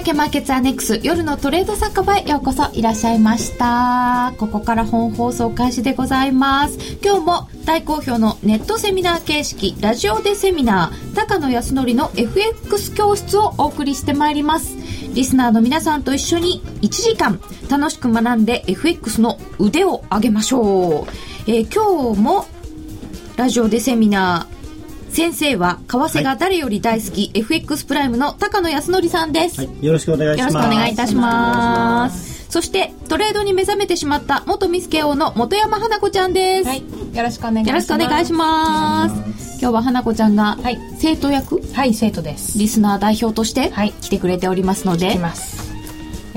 [0.00, 4.32] 明けマーケツアネックス夜のトレード酒場へようこそいらっしゃいました。
[4.38, 6.78] ここから本放送開始でございます。
[7.04, 14.74] 今日も大好評のネットセミナー形式ラジオでセミナー高野康則の FX 教室をお送りしてまいります。
[15.12, 17.38] リスナーの皆さんと一緒に1時間
[17.68, 21.06] 楽しく学んで FX の腕を上げましょう、
[21.46, 22.46] えー、今日も
[23.36, 24.59] ラジオでセミナー
[25.10, 30.54] 先生は為替が誰より大好き、はい、FX プライムの高野康則さんです、はい、よろしくお願いします。
[30.54, 32.50] よろしくお願いいたします。
[32.50, 36.82] そしてトレードに目覚めてしまった元ミスケオの本山花子ちゃんです、はい、
[37.14, 37.68] よろしくお願いします。
[37.68, 39.14] よろしくお願いします。
[39.60, 40.56] 今日は花子ちゃんが
[40.98, 42.58] 生徒役はい生徒です。
[42.58, 45.18] リスナー代表として来てくれておりますので、はい、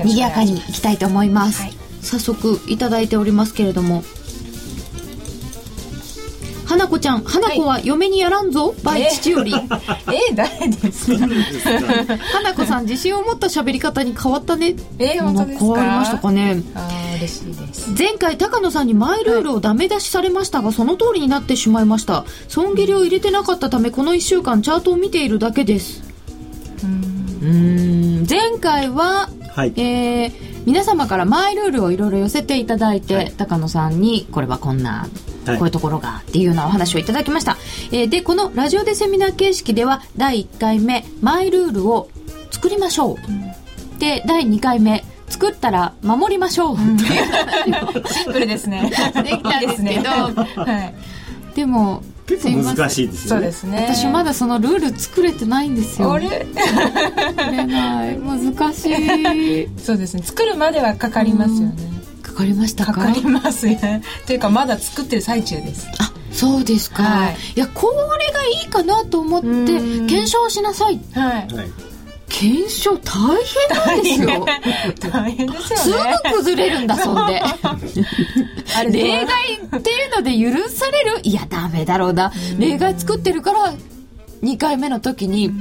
[0.04, 4.02] 賑やかにいきたいと思います、はい、早速いただいておりますけれども
[6.74, 9.54] 花子ちゃん花子は嫁にやらんぞ、はい、バイ父より。
[9.54, 11.28] えー、誰ですか？
[12.32, 14.74] 花子さん自信を持った喋り方に変わったね。
[14.98, 15.64] えー、本当ですか？
[15.64, 16.62] 変わりましたかね。
[16.74, 17.90] あ嬉しいです。
[17.96, 22.24] 前回高野さんにマイルールをダメ出しされましたが、はい、その通りになってしまいました。
[22.48, 26.02] 損切りを入れてなかったためこの1週間チャートを見ているだけです。
[26.82, 26.86] う
[27.46, 28.26] ん。
[28.28, 30.32] 前回は、はい、えー、
[30.66, 35.06] 皆様からマイルールをいろいろ寄せていただいて、はい、高野さんにこれはこんな
[35.44, 37.56] こういうところがっていうようなお話をいただきました、
[37.92, 42.08] えー、でこのラジオでセミナー形式では第1回目マイルールを
[42.50, 50.94] 作りましょう、うん、で第2回目作ったら守りましょう、うん、シンプルですねできたんですけどは
[51.52, 53.36] い、でも結構難しいですよね。
[53.36, 53.86] そうですね。
[53.94, 56.12] 私まだそのルール作れてないんですよ。
[56.14, 56.28] あれ？
[56.28, 58.18] 作れない。
[58.18, 59.68] 難しい。
[59.78, 60.22] そうですね。
[60.22, 61.93] 作るまではかかりますよね。
[62.34, 62.92] かかりましたか？
[62.92, 64.02] かかりますね。
[64.26, 65.88] というかまだ作ってる最中です。
[65.98, 69.46] あそうですか、はい、いやこれがいいかなと思って
[70.08, 71.00] 検証しなさい。
[71.14, 71.48] はい。
[72.28, 73.12] 検証大
[73.70, 74.46] 変なんですよ。
[75.12, 75.46] 大変。
[75.46, 76.16] ですよね。
[76.24, 77.40] すぐ崩れるんだそんで。
[78.90, 81.20] 例外っていうので許される？
[81.22, 82.32] いやダメだろうな。
[82.58, 83.74] 例外作ってるから
[84.42, 85.52] 2回目の時に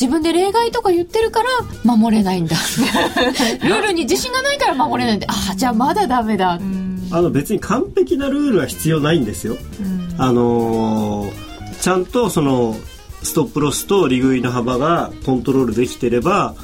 [0.00, 1.48] 自分で例外とか言ってるから
[1.84, 2.56] 守れないんだ。
[3.66, 5.26] ルールに自信がないから守れないんだ。
[5.28, 6.60] ああじゃあまだダメだ。
[7.10, 9.56] あの別に完璧なルールは必要ないんですよ。
[10.18, 11.32] あのー、
[11.80, 12.76] ちゃんとその
[13.24, 16.54] ストップロスと利食いの幅がコントロールできてれば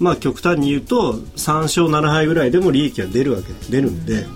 [0.00, 4.26] まあ極端に言うと3勝7敗ぐらいでも利益が出るわけ出るんで、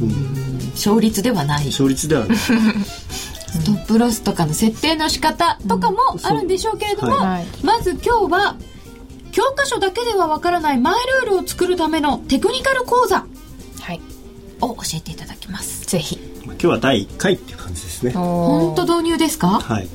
[0.00, 1.66] うん、勝率ではない。
[1.66, 2.38] 勝率ではない
[3.56, 8.56] ストップロスとかの設定の仕方とかもあるんでしょうけれども、うんはい、まず今日は
[9.32, 13.26] 教科書だけではわからないマイルールを作るためのテクニカル講座
[14.62, 16.18] を教えていただきます、ぜひ。
[16.44, 18.12] 今日は第1回っていう感じですね。
[18.12, 19.60] 本当導入ですか？
[19.60, 19.88] はい。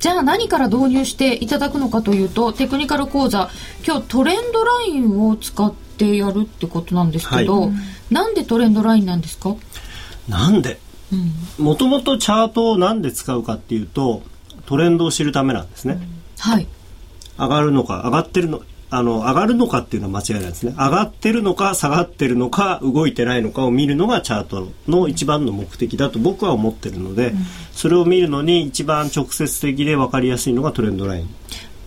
[0.00, 3.50] じゃあ何から導入していただくのかというとテクニカル講座
[3.86, 7.72] 今日トレンドラインを使ってやるってことなんですけど、はい、
[8.10, 9.56] なんでトレンドラインなんですか？
[10.28, 10.78] なんで
[11.58, 14.22] もともとチャートを何で使うかっていうと
[14.66, 15.98] トレンドを知るためなんですね、
[16.38, 16.66] はい。
[17.38, 20.72] 上がるのか上がってるのあの上がるのかっていうのは間違いないですね。
[20.72, 27.38] 上がってるのか下がってるのか動いてないのかを見るのがチャートの一番の目的だと僕は思ってるので、うん、
[27.72, 31.28] それを見るのに一番直接的で分かりやすいのがトレンドライン。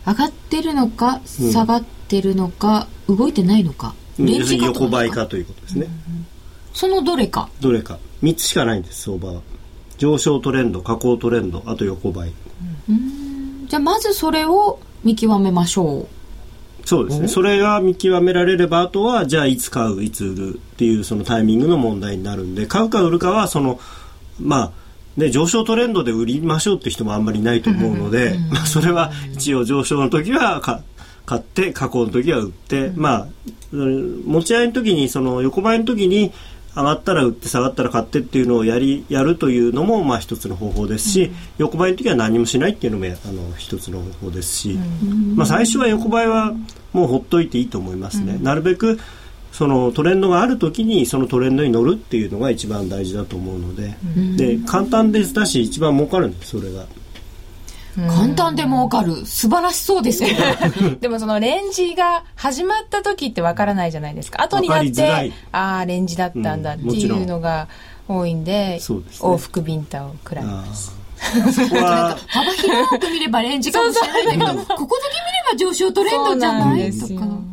[0.05, 6.25] 上がってるのか下がってるのか、うん、動いてないのか横ばいかということですね、うんうん、
[6.73, 7.49] そのどれか。
[7.61, 7.99] どれか。
[8.23, 9.41] 3つしかないんです相場は。
[9.97, 12.33] 上昇トレンド下降トレンドあと横ばい。
[12.89, 13.67] うん。
[13.67, 16.07] じゃあまずそれを見極めましょう。
[16.87, 17.27] そうですね。
[17.27, 23.79] それが見極められればあとはじゃあいつ買ういつ売るっていうそのタイミングの問題になるんで買うか売るかはその
[24.39, 24.71] まあ
[25.17, 30.61] ね、上昇トレンドで売りましょうって人もあんまりいないと思うので、まあ、それは一応上昇の時は
[31.25, 33.27] 買って下降の時は売って、まあ
[33.71, 36.31] 持ち合いの時にその横ばいの時に
[36.79, 44.71] 上がったら売って下がったら買ってっていうのをやりやるというのもまあ一つの方法ですし、うん、横ばいの時は何もしないっていうのもあの一つの方法ですし、
[45.03, 46.53] うん、まあ、最初は横ばいは
[46.93, 48.33] もうほっといていいと思いますね。
[48.35, 48.99] うん、なるべく
[49.51, 53.97] そのトレンドがある時にそのトレンドに乗るっていうのが一番大事だと思うので,、
[54.37, 56.85] で簡単ですだし一番儲かるんですそれが。
[57.95, 59.25] 簡単で儲かる。
[59.25, 60.95] 素晴らしそうですけど。
[61.01, 64.43] でもそのレンジが始まった時ってわからないじゃないですか。
[64.43, 67.67] 後になってああレンジだったんだっていうのが
[68.07, 70.97] 多いんでうんでね、往復ビンタを食らいます。
[71.19, 75.09] 幅広く見ればレンジかもしれないんだけどここだ
[75.55, 76.91] け見れば上昇トレンドじゃない？
[76.91, 77.49] とか。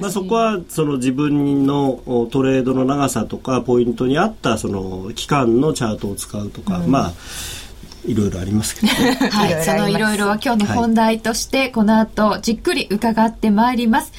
[0.00, 2.00] まあ、そこはその自分の
[2.30, 7.12] トレードの長さとかポイントに合ったその期間のチャートを使うとか、うん、まあ
[8.06, 14.12] いろいろありますけど、ね、 はい、そのいろいろは今日の本題として、この後じっくり伺ってまいります。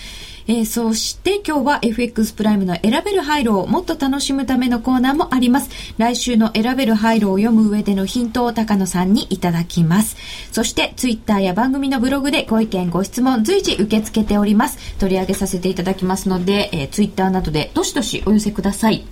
[0.48, 5.70] えー、そして今日は FX プライムの選べる廃炉をもっと楽しむためのコーナーもあります。
[5.98, 10.18] 来週の選べる廃炉を読む上でのヒントを高野さんにいただきます。
[10.52, 14.78] そしてツイッターや番組のブログでご意見ご質問随時受け付けております。
[15.00, 19.04] 取り上げさせていただきますので、えー、ツイッターなどでどしどしお寄せください。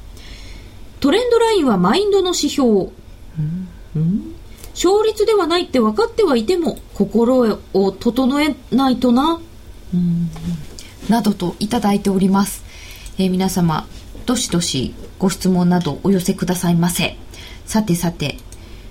[1.00, 2.70] トレンドラインはマインドの指標。
[2.70, 4.33] うんうん
[4.74, 9.40] 勝率ではないって分かってはいても心を整えないとな。
[9.94, 10.30] うん
[11.10, 12.64] などといただいております。
[13.18, 13.88] えー、皆様、
[14.26, 17.18] どしどしご質問などお寄せくださいませ。
[17.66, 18.38] さてさて、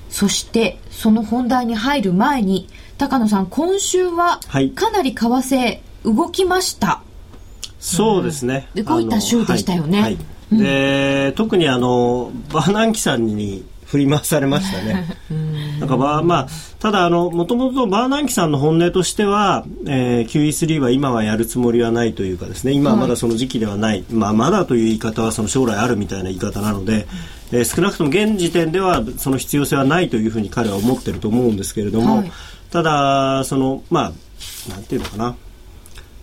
[0.09, 2.69] そしてその本題に入る前に、
[2.99, 4.41] 高野さん、今週は
[4.75, 6.87] かなり為替動きました。
[6.87, 8.69] はい、そうですね。
[8.75, 10.01] 動いた週でしたよね。
[10.01, 10.19] はい、
[10.53, 15.05] で、特にあの、バーナンキさんに振り回されましたね。
[15.79, 16.49] なんかまあ、まあ、
[16.79, 27.07] ただあの、もともとバーナンキさんの本音としては、えー、QE3 は今はやるつもりはないというかですね、今はまだその時期ではない、はい、まあ、まだという言い方はその将来あるみたいな言い方なので、
[27.53, 32.33] えー、少なくとも現時点ではその必要性はないというふうに彼は思ってると思うんですけれども、はい、
[32.71, 35.37] ただ、その、まあ、なんていうのかな、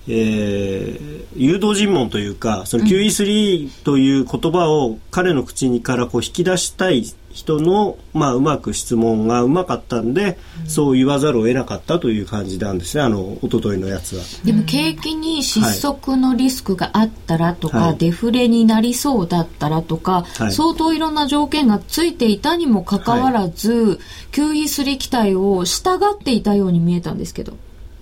[0.07, 14.23] えー、誘導尋問というかその QE3 という言葉を彼の口にからこう引き出したい人の、まあ、うまく質問がうまかったんで、うん、そう言わざるを得なかったという感じなんですねあの一昨日のやつは。
[14.43, 23.97] でも景気に失速のリスクがあったらとか、はい、デフレになりそうだったらとか、はい、相当いろんな条件がついていたにもかかわらず、はい、
[24.31, 27.53] QE3 期待を従っていたように見えたんですけど。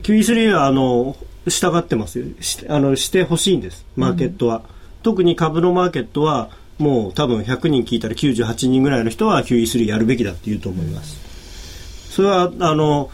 [0.03, 2.25] QE3 はあの従ってますよ。
[2.39, 3.85] しあのしてほしいんです。
[3.95, 4.63] マーケットは、うん、
[5.03, 11.17] 特に株のマーケットはもう多分100人聞いたら98人ぐらいの人は QE3 やるべきだって言うと思います。
[12.11, 13.09] それはあの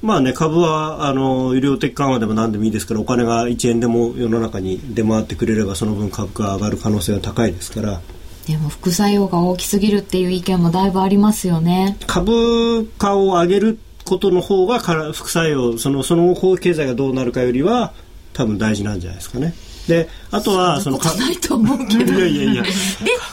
[0.00, 8.00] まあね、株はあの医療的緩和でも何でもいいですからお金が1円でも世の中に出回ってくれればその分株価が上がる可能性が高いですから
[8.46, 17.92] でも副作用が大きすぎるっていう意見もだいぶありますよね株価を上げることの方が副作用そのその方経済がどうなるかよりは
[18.34, 19.52] 多分大事なんじゃないですかね。
[19.88, 22.12] であとはそのかないと思うけど。
[22.12, 22.62] いやいやいや。
[22.62, 22.70] で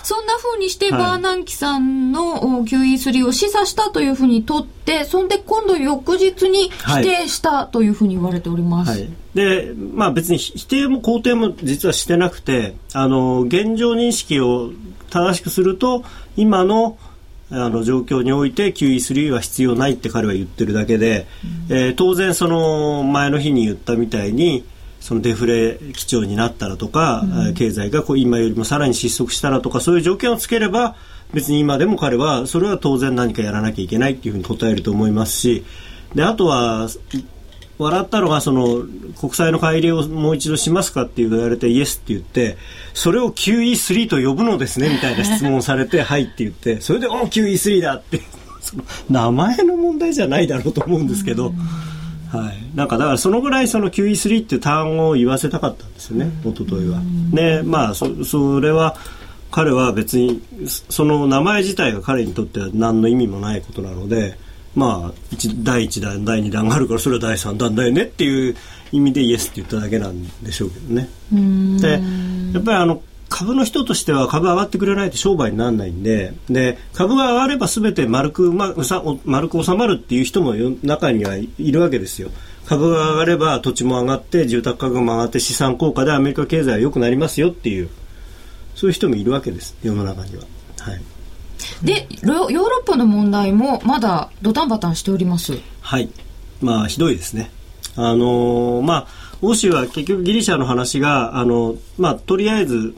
[0.03, 14.71] そんなふうにしてバーナンキさんの QE3 を示唆したというふうにとってそんで今度翌日に否定したというふうに言われております、はい、でまあ別に否定も肯定も実はしてなくてあの現状認識を
[15.09, 16.03] 正しくすると
[16.37, 16.97] 今の
[17.51, 21.27] あの状況において QE3 は必要ないって彼は言ってるだけで、
[21.69, 24.65] うん、えー、当然その前の日に言ったみたいに
[25.05, 30.95] そのデフレ基調になったらとか、うん、経済がこう今よりもさらに失速したらとかそういう条件をつければ
[31.31, 35.63] 別に今でも彼はそれは当然何かやらなきゃいけないっていうふうに答えると思いますし
[36.15, 36.87] であとは
[37.77, 38.83] 笑ったのがその
[39.19, 42.57] 国債の買い入れをもう一度しますかって言われてイエスって言って
[42.95, 48.21] それを QE3 と呼ぶのですねみたいな質問をされて はいって言ってそれでお QE3 だって
[49.07, 51.53] 名前の問題じゃないだろうと思うんですけど。
[52.35, 57.01] はい、なんかだからそのぐらいその QE3 っていう単語を言わせたかったんですよね、一昨日は。
[57.31, 58.95] でまあそそれは
[59.51, 60.41] 彼は別に
[60.89, 64.37] その名前自体が彼にとっては何の意味もないことなので、
[64.75, 68.55] まあ、第1弾第2弾があるからそれは第3弾だよねっていう
[68.91, 71.09] 意味でイエスって言っただけなんでしょうけどね。
[71.79, 72.01] で
[72.53, 78.73] やっぱりあの株の人としては株上がってくれないと商売にならないんでで株が上がれば全て丸く,、ま、
[79.25, 80.53] 丸く収まるっていう人も
[80.83, 82.29] 中にはいるわけですよ。
[82.65, 87.89] 株が上がれば土地も上がって住宅価格も上がって資産効果でアメリカ経済は良くなりますよっていう
[88.73, 90.43] そういう人もいるわけです世の中には。
[90.79, 91.01] はい
[91.83, 96.09] でヨーロッパの問題もまだ土壇場しておりますはい
[96.61, 97.51] まあひどいですね
[97.95, 99.07] あのー、まあ
[99.41, 102.95] 欧州は結局ギリシャの話があのまあとりあえず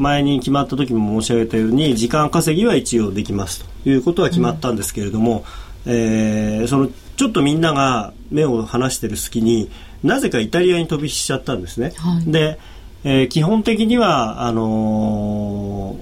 [0.00, 5.44] 前に決まった時も申し上げたように時間稼ぎは一応できますということは決まったんですけれども、
[5.86, 9.70] うん、えー、そのちょっとみんなが目を離してる隙に
[10.02, 11.92] なぜかイタリアに飛び火しちゃったんですね。
[11.96, 12.58] はい、で、
[13.04, 16.00] えー、基本的にはあの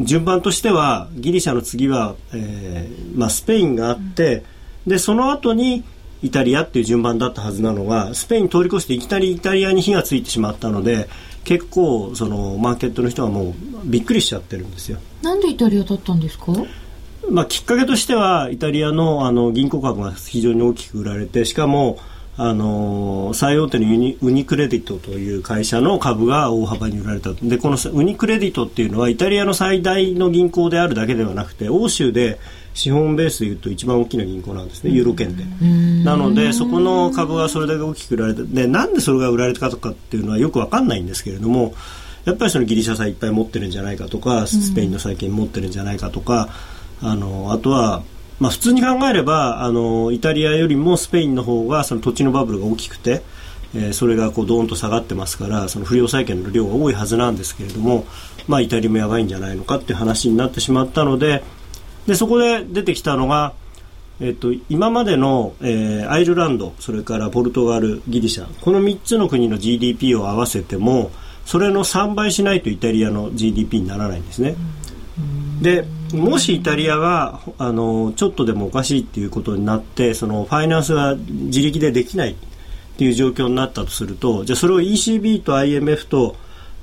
[0.00, 4.44] ー、順番としてはギリシャの次は、えーまあ、スペインがあって、
[4.86, 5.84] うん、でその後に
[6.22, 11.08] イタリアっていう順番だったはずなのがスペイン通り越していきなりイタリアに火がついてしまったので
[11.44, 13.54] 結構そのマーケットの人はもう
[13.84, 14.98] びっくりしちゃってるんですよ。
[15.22, 16.52] なんでイタリアだったんですか？
[17.30, 21.98] まあ、きっかけとしてはイタリアのあの銀行株が非常に大きく売られてしかも
[22.36, 32.40] あの最大手のユニウニクレディトという会社の株が大幅に売られたでこのウニクレディトっていうのはイタリアの最大の銀行であるだけではなくて欧州で
[32.80, 35.44] 資本ベースでいうと一番大きな銀行なんですねユーロ圏で。
[36.02, 41.74] なのでそこの株がそれだけ大きく売られてでなんでそれが売られたかっていうのはよく分かんないんですけれども
[42.24, 46.48] やっぱりそのギリシャ債いっぱい持ってるんじゃないかとかスペインの債券持ってるんじゃないかとか
[47.02, 48.02] あのあとは
[48.40, 53.20] まあ、普通に考えればあのイタリアよりもスペインの方がその土地のバブルが大きくて、
[53.74, 58.06] えー、それがこうドーンと下がってますからその不良債権の量が多いはずなんですけれども、
[58.48, 61.44] まあ、イタリアもやばいんじゃないのかっていう話になってしまったので
[62.06, 63.54] でそこで出てきたのが、
[64.20, 71.10] えっと、今までの、えー、アイルランドそれからポルトガルギリシャこの3つの国の GDP を合わせても
[71.46, 74.54] それの3倍しないとイタリアの GDP にならないんですね。
[75.62, 82.34] でもしイタリアがあのちょっとでもおかしいっていうことになってそのファイナンスが自力でできないっ
[82.96, 86.36] ていう状況になったとするとじゃあそれを ECB と IMF と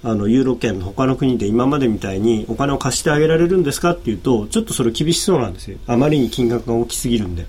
[0.04, 5.78] あのユーロ圏の他の国で今までみたいにお金を貸してあげられるんですかっていうとちょっとそれ厳しそうなんですよ。
[5.88, 7.46] あまりに金額が大きすぎるんで。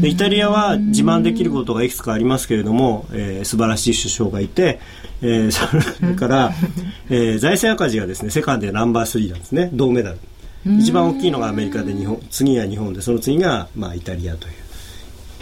[0.00, 4.80] でイタリアは自慢できることがいくつかありますけれども、えー、素晴らしい首相がいて、
[5.22, 6.52] えー、それから、
[7.08, 9.70] えー、財政赤字がですね世界でナンバー3なんですね。
[9.72, 10.18] 銅メダル
[10.80, 14.54] 一番大きいのがアメリカで日本次が日本でその次が、まあ、イタリアという。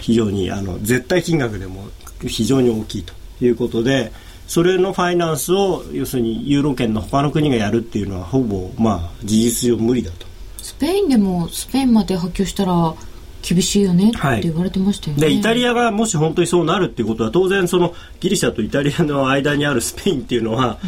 [0.04, 1.88] 非常にあの絶対金額でも
[2.26, 4.12] 非常に大きいということで
[4.46, 10.26] それのファイナンスを要するにユーロ圏の他の国がやるっていうのはほぼ、まあ、事実上無理だと。
[10.62, 12.94] スペインでもスペインまで波及したら
[13.42, 20.78] 厳しいよねって言われてましたよね、はい、でイタリアがもし本当にそうなるっていうことは当然そのギリシャとイタリアの間にあるスペインっていうのは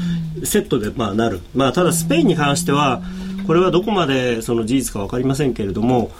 [0.42, 3.02] セットでまあなる、まあ、ただスペインに関しては
[3.46, 6.10] これはどこまでその事実か分かりませんけれども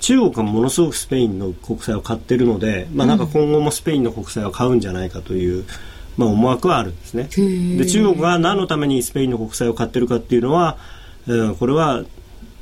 [0.00, 5.64] 中国がものすごくスペインの国債を買ってるので、まあ、なんか今後もスペインの国債を買うんじゃないかという、
[6.16, 7.28] まあ、思惑はあるんですね。
[7.76, 10.78] で中国が何のためにスペインの国債を買ってるかっていうのは、
[11.26, 12.04] うん、これは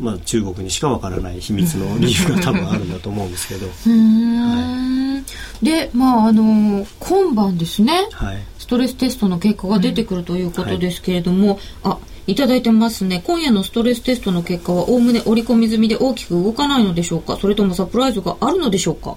[0.01, 3.67] まあ、中国にしかわからない秘密の理由が多分あるんだと思うんですけど。
[3.87, 5.23] は
[5.63, 13.23] い、で、まあ、あの今晩ですね、はい、ストレステストの結果が出てくるということですけれども、はい、あいただいてますね。
[13.25, 17.37] 今夜のストレステストの結果は、おおむね織り込み済みで大きく動かないのでしょうか？
[17.41, 19.17] それともサプライズがあるのでしょうか？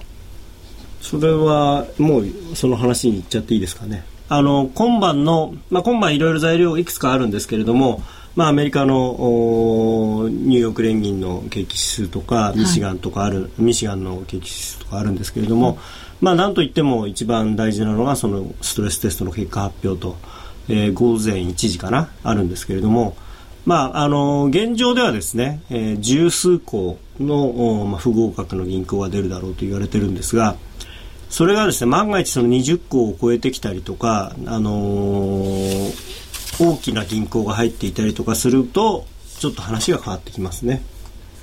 [1.00, 4.04] それは、もう、その話に行っちゃっていいですかね。
[4.28, 8.02] あの、今晩の、まあ、今晩いろいろ材料いくつかあるんですけれども、
[8.34, 8.92] まあ、アメリカの
[10.28, 15.78] ニューヨーク連銀の景気指数とかミシガンとかある、はい、ミシガンの景気指数とかあるんですけれども、
[16.20, 20.16] まあ、なんといっても一番大事なのがそのストレステストの結果発表と
[20.68, 23.16] えー、午前1時かなあるんですけれども、
[23.64, 30.56] まあ、あの現状ではですね、えー、十数校の、まあ、不合格の銀行が出るだろうと言われてるんですが
[31.28, 35.92] それがですね万が一その20校を超えてきたりとか、あのー、
[36.58, 39.06] 大きな銀行が入っていたりとかすると
[39.38, 40.82] ちょっと話が変わってきますね。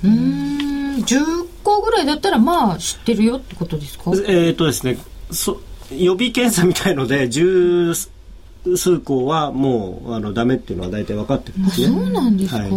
[0.02, 4.12] うん10校ぐらいだったらまあ知ってるよってことですか？
[4.26, 4.98] えっ、とですね
[5.30, 5.60] そ
[5.90, 7.94] 予備検査みたいので10
[8.76, 11.86] 数校はもうあのダメっていうのは大体分かってるんですね。
[11.86, 12.70] そうなんですか、はい、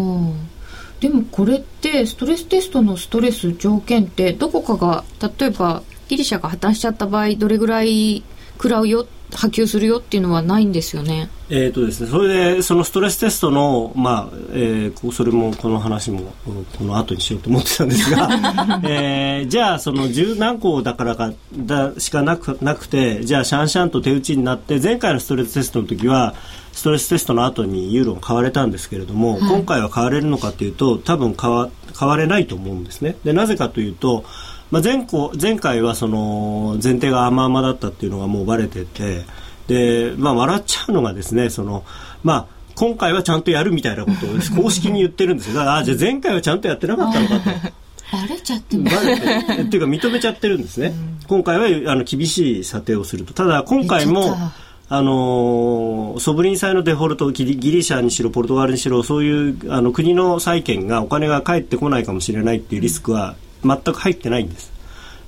[1.02, 5.04] でもこれってストレステストのストレス条件ってどこかが
[5.40, 8.24] 例えばギリシャが破綻しちゃった場合どれぐらい
[8.58, 11.30] 食らうよ波及するよっていうのはないんですよね。
[11.50, 16.34] えーとですね、それでそのストレステストの、まあえー、それもこの話も
[16.78, 18.30] この後にしようと思ってたんですが、
[18.84, 26.36] えー、じゃあその十何個だからかだしかなくなくてじゃあシャンシャンと手打ちになって前回のストレステストの時は
[26.72, 33.16] ストレステストの後にユーロが買われたんですけれども、はい、今回は買われるのかというと多分買わ買われないと思うんですね。
[33.24, 34.26] でなぜかというと
[34.72, 35.08] まあ、前
[35.40, 39.24] 前回はその前提が甘々だったっていうのがもうバレてて
[39.68, 41.86] で、まあ、笑っちゃうのがですねその、
[42.24, 45.62] まあ、今回はちゃんとやるみたいなことを公式に言ってるんですよ。
[45.62, 47.50] あじゃあ前回はちゃんとやってなかったのかと。
[48.10, 53.34] バレちゃってバレてっていうか認めちゃってるんですね、うん、今回はあの厳しい査定をすると。
[53.34, 54.38] ただ今回も
[54.90, 64.78] あのソブリン債のデフォルトギリギリシャにしろポルトガルにしろそういうあの国の債権がお金が返ってこないかもしれないっていうリスクは全く入ってないんです。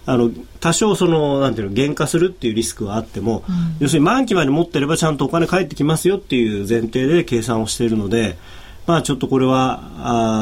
[0.05, 8.36] あの多少そのなんていうの減価するっていうリスクはあっても、うん、要するに満期まで持ってればちゃんとお金返ってきますよっていう前提で計算をしているので、
[8.88, 9.83] まあ、ちょっとこれは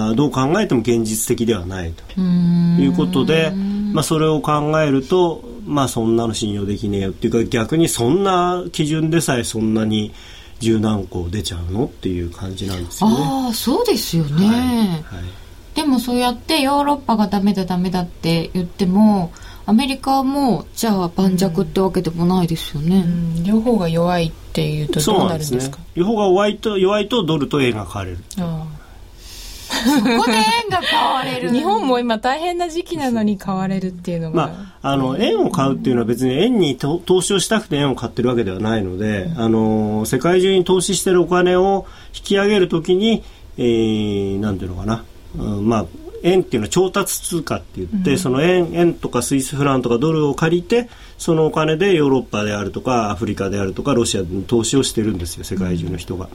[0.09, 2.21] あどう考えても現実的ではないと。
[2.21, 3.51] いうことで、
[3.91, 10.13] まあ、それを考えると、まあ、そんなの信用できねえよっていうか逆にそんな基準でさえそんなに
[10.59, 13.17] 十何個出ちゃうのっていう感じなんですよね。
[13.49, 14.57] あそうですよね、はい。
[14.57, 15.46] はい
[15.77, 19.31] でもそうやってヨーロッパがダメだダメだって言っても
[19.67, 23.09] アメリカもじゃあ盤石ってわけでもないですよね、う
[23.41, 28.17] ん、両方が弱いっていうとどうなるんですか、ね、両方が弱いと弱いとドルと円が買われる。
[28.39, 28.87] ああ。
[29.69, 31.51] そこで円が買われる。
[31.51, 43.23] 日本も今大変な時期なのに買われるっていうのが、まあ、あの円を買うっていうのは別に円に投資をしたくて円を買ってるわけではないので、うん、あの世界中に投資してるお金を引き上げるときに、
[43.57, 45.03] えー、なんていうのかな、
[45.35, 45.85] うん、まあ
[46.23, 56.25] 円っていうのは調達通貨って言って、うん、その円円とかスイスフランとかドルを借りてそのお金でヨーロッパであるとかアフリカであるとかロシアに投資をしてるんですよ世界中の人が。
[56.25, 56.31] うん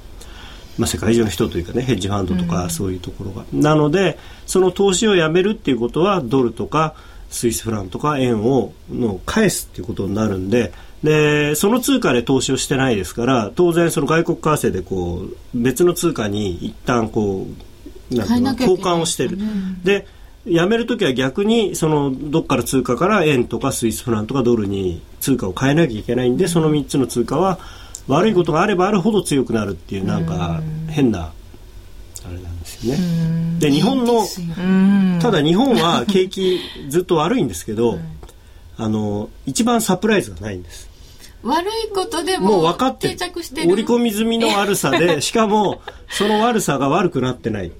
[0.78, 6.94] まあ、世界中の人というかねヘッジファンドとかそういうところが、うん、なのでその投資をやめるっていうことはドルとか
[7.30, 10.72] スイスフランとか円をの返すっていうことになるんで
[11.02, 17.71] でその通貨で投資をしてないですから当然その外国為替でこう別の通貨に一旦こう
[18.16, 19.38] 交換をしてる。
[19.84, 20.06] で
[20.44, 27.60] やめるときは逆にそのどっから通貨から円とかスイスフランとかドルに通貨を変えなきゃいけないんでその3つの通貨は
[28.08, 31.32] 悪いことがあればあるほど強くなるっていうなんか変な
[32.24, 33.58] あれなんですよね。
[33.58, 34.26] で日本の
[35.20, 37.98] ただ日本は景気ずっと悪いんですけど、
[38.76, 40.88] あの一番サプライズがないんです。
[41.42, 47.72] 悪いことでももう分かって織り込み済みの悪さで しかもその悪さが悪くなってない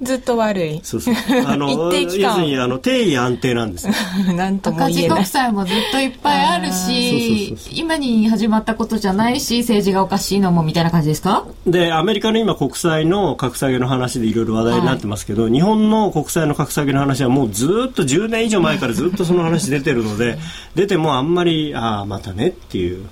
[0.00, 0.80] ずっと悪い。
[0.84, 1.14] そうそう。
[1.46, 3.88] あの、 要するに、あの、定位安定なんです
[4.36, 11.44] なんとも赤字国債もずっといっぱいあるし、今に始まったことじゃないし、政治がおかしいのもみたいな感じですか？
[11.66, 20.38] で、アメリカの今国債の格下げの話でいろいろ話題になってますけど、はい、日本の国債の格下げの話はもうずっと10年以上前からずっとその話出てるので、
[20.76, 23.04] 出てもあんまり、ああ、またねっていう。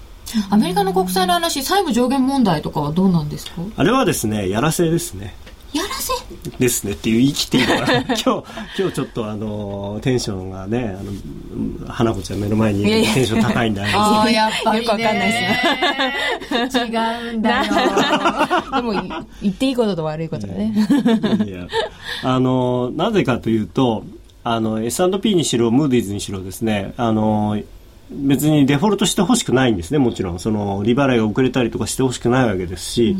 [0.51, 3.53] アメリカの国債の話、債務上限問題とかはどうなんですか？
[3.77, 5.35] あれはですね、やらせですね。
[5.77, 6.13] やらせ。
[6.59, 16.87] ですねっていう言い切っていいのかな 今日今日ちょっとあのテンションがねあの花子ちゃん目の前にテンション高いんだ ああやっぱり、ね、よくわかんないですね。
[16.87, 17.65] 違うんだよ。
[18.75, 18.93] でも
[19.43, 20.73] 言っていいことと悪いことだね
[21.45, 21.67] いや
[22.23, 24.05] あのなぜかというと
[24.45, 27.59] あの S&P にしろムーディーズにしろですねあの
[28.11, 30.39] 別にデフォルトしてほしくないんですねもちろん。
[30.39, 33.17] その利払いが遅れたりとかしてほしくないわけですし、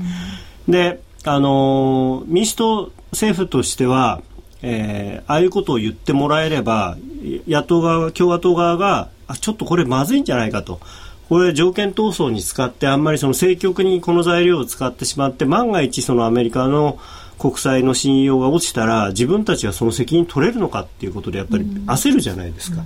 [0.69, 4.23] うん、であの民主党政府としては、
[4.63, 6.97] えー、ああいうことを言ってもらえれば
[7.49, 10.81] 野党側共和党側があちょっとこれまずいんじゃないかと。
[11.29, 17.01] これ条件闘争に使ってあんまりその政局にこの材料を使ってしまって万が一そのアメリカの
[17.37, 22.77] 国債の信用が落ちたら自分たちはその責任取れるのかっていうことでやっぱり焦るじゃないですか、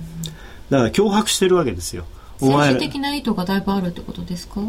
[0.71, 2.05] だから脅迫してるわけですよ。
[2.39, 4.61] 政治的な意図がだいぶあるってことですか？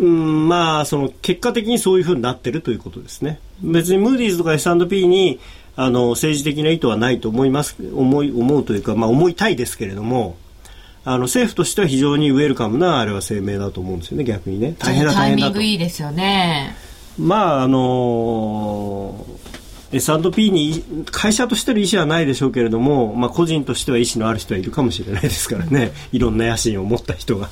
[0.00, 3.38] うんまあその結果的にそういうふうになってるということですね。
[3.62, 5.38] 別にムーディーズとか S&P に
[5.76, 10.36] あの政治的な意図はないと思います思い思うというか、まあ、思いたいですけれども
[11.04, 14.74] あの政府としては非常にウェルカムなあれは声明だと思うんですよね逆にね。
[14.78, 15.50] 大変だ大変だと。
[15.50, 16.74] タイミングいいですよね。
[17.18, 19.26] まああの
[19.92, 25.92] S&P に会社としての意思はないでしょうけれども、まあ、個人としては意思のある人はいるかもしれないですからね。
[26.12, 27.50] いろんな野心を持った人が。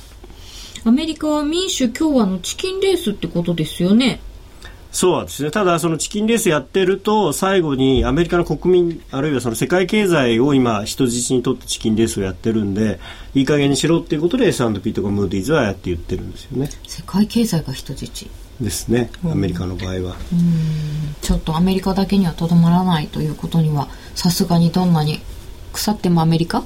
[0.83, 4.19] アメリカは民主共和のチキンレースってことですよね。
[4.91, 5.51] そうですね。
[5.51, 12.99] ただ、そのチキンレースやってると、最後にアメリカの国民、あるいはその世界経済を今、人質にとってチキンレースをやってるんで、
[13.35, 16.69] いい加減にしろっていうことで S&P とかムーディーズはやって言ってるんですよね。
[16.87, 18.25] 世界経済が人質
[18.59, 19.11] ですね。
[19.25, 20.15] アメリカの場合は。
[20.33, 25.21] うん、ちょっとアメリカだけにはとどまらないということには、さすがにどんなに
[25.71, 26.61] 腐ってもアメリカ？
[26.61, 26.65] も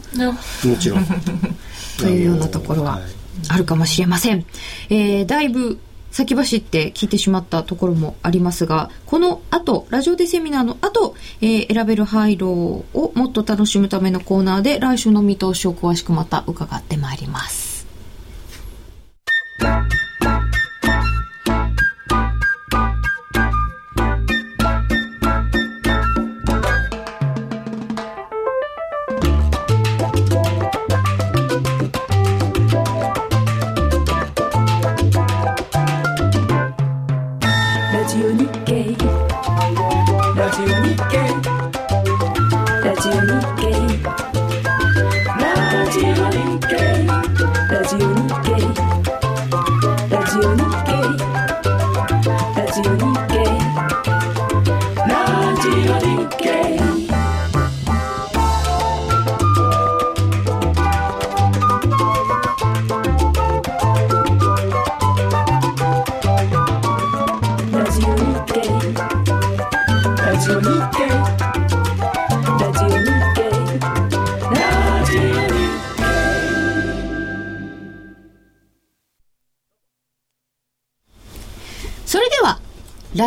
[0.80, 1.06] ちろん。
[2.00, 2.94] というようなところは。
[2.94, 4.46] はいあるかもしれません。
[4.90, 5.80] えー、だいぶ
[6.12, 17.88] 先走って聞いてしまったところもありますが、この後、ラジオでセミナーの後、えー、選べる廃炉をもっと楽しむためのコーナーで来週の見通しを詳しくまた伺ってまいります。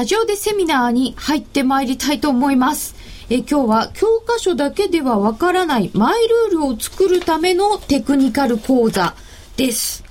[0.06, 2.94] ジオでセミナーに入ってまいりたいと思います。
[3.28, 9.16] え今日は教科書だけではわからないマイルールを作るためのテクニカル講座
[9.56, 10.04] です。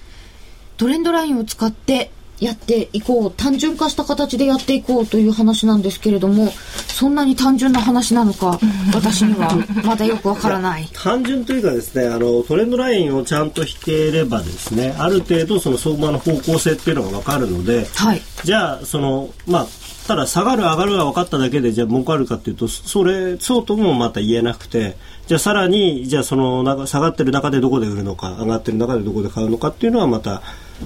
[0.75, 6.51] トレンドラインを使ってやっていこう単純化した形でやっていこうという話なんですけれども
[6.95, 8.57] そんなに単純な話なのか
[8.93, 9.53] 私には。
[9.83, 10.87] まだよくわからない。
[10.93, 19.67] 単純というかですねあのトレンドラインをちゃんと引ければですねある程度その相場の方向性っていうのが分かるので、はい、じゃあそのまあ
[20.07, 24.95] ただ下がる上がるが分かっただけでじゃあ儲かるかっていうとそれそうともまた言えなくて
[25.27, 30.43] じゃあさらにじゃあその下がってる中でどこで売るのか上がってる中でどこで買うのかっていうのはまた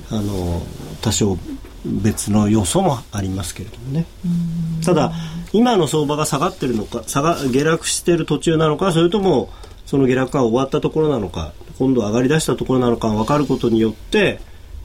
[0.09, 0.63] あの
[1.01, 1.37] 多少
[1.85, 4.05] 別の要素もありますけれどもね。
[4.83, 5.13] ただ
[5.53, 9.49] 今の相場が下がってるのか下が下落している途中なのかそれとも
[9.85, 14.39] その下落が終わったところなのか今度上がりだしたところなのか分かることによって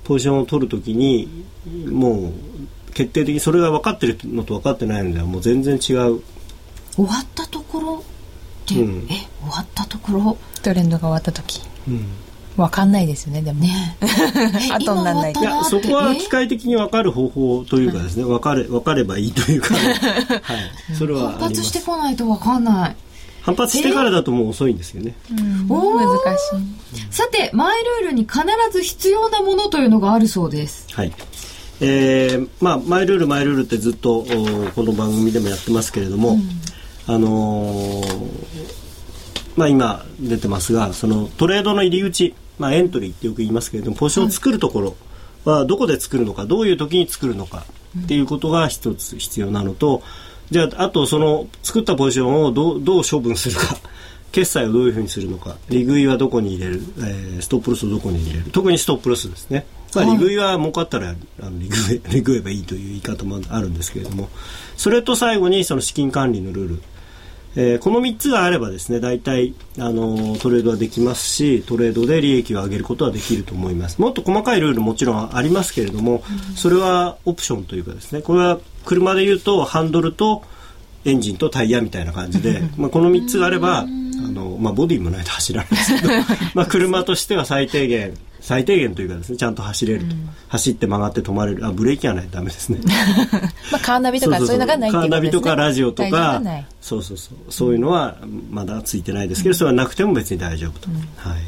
[0.05, 1.45] ポジションを取るときに
[1.87, 2.33] もう
[2.93, 6.23] 決定的にそれが分かってるのと分かってないのではもう全然違う。
[6.95, 8.05] 終わったところ
[8.65, 10.39] って、うん、え終わったところ？
[10.63, 12.07] トレンドが終わった時、うん
[12.57, 13.97] わかんないですよねでもね。
[14.73, 19.81] 後にならないいやそこは機械的に分かる方法というかですね分かれ分かればいいというか、 は
[20.91, 22.97] い、それは反発してこないと分かんない。
[23.43, 25.79] 反発してからだともう遅いんですよね、うん、難
[26.39, 27.07] しい。
[27.11, 28.41] さてマイルールに必
[28.73, 30.87] ず必要なものというのがあるそうです。
[30.93, 31.13] はい。
[31.81, 34.25] えー、まあマイルールマイルールってずっと
[34.75, 36.43] この番組でもやってますけれども、うん、
[37.07, 38.31] あのー、
[39.57, 44.97] まあ今出てますがそのトレードの入り口まあ、エントリーってよく言いますけれどもポジションを作るところ
[45.45, 47.65] はどこで作るのかどういう時に作るのか
[48.05, 50.03] っていうことが一つ必要なのと
[50.51, 53.77] じゃああとその作ったポジションをどうどう処分するか
[54.33, 59.65] 決済をどういうふうにするのか利食いはどこに入れる、えー、ストップロスをどこに入れる特にストップロスですね、
[59.95, 61.15] まあ、利食いは儲かったらあ
[61.45, 64.29] の利食え利食えばいいという言い方もあるんですけれども
[64.77, 66.83] それと最後にその資金管理のルール
[67.57, 74.01] えー、この3つがあればですね大体あのトレードはできますしトレードで利益を上げることはできると思います。
[74.01, 76.23] もっと細かいルールもちろんありますけれども、
[76.57, 80.43] それはオプションというかですねこれは車でいうとハンドルと
[81.05, 86.09] エンジンとタイヤみたいな感じで、まあ、この3つがあればあの、まあ、ボディもないと走らないですけど
[86.55, 88.15] まあ車としては最低限
[88.45, 91.65] 最低限というかですねちゃんと走れると、うん、走って曲がって止まれる。
[91.65, 92.27] あブレーキがない。
[92.27, 92.79] とダメですね。
[93.73, 96.43] まあカーナビとかそういうのがないっていう、ね、カーナビとかラジオとか
[96.83, 97.37] そうそうそう。
[97.49, 98.19] そういうのは
[98.51, 101.43] まだついてないですけど、うん、それはなくても別に大丈夫と、うん、はい。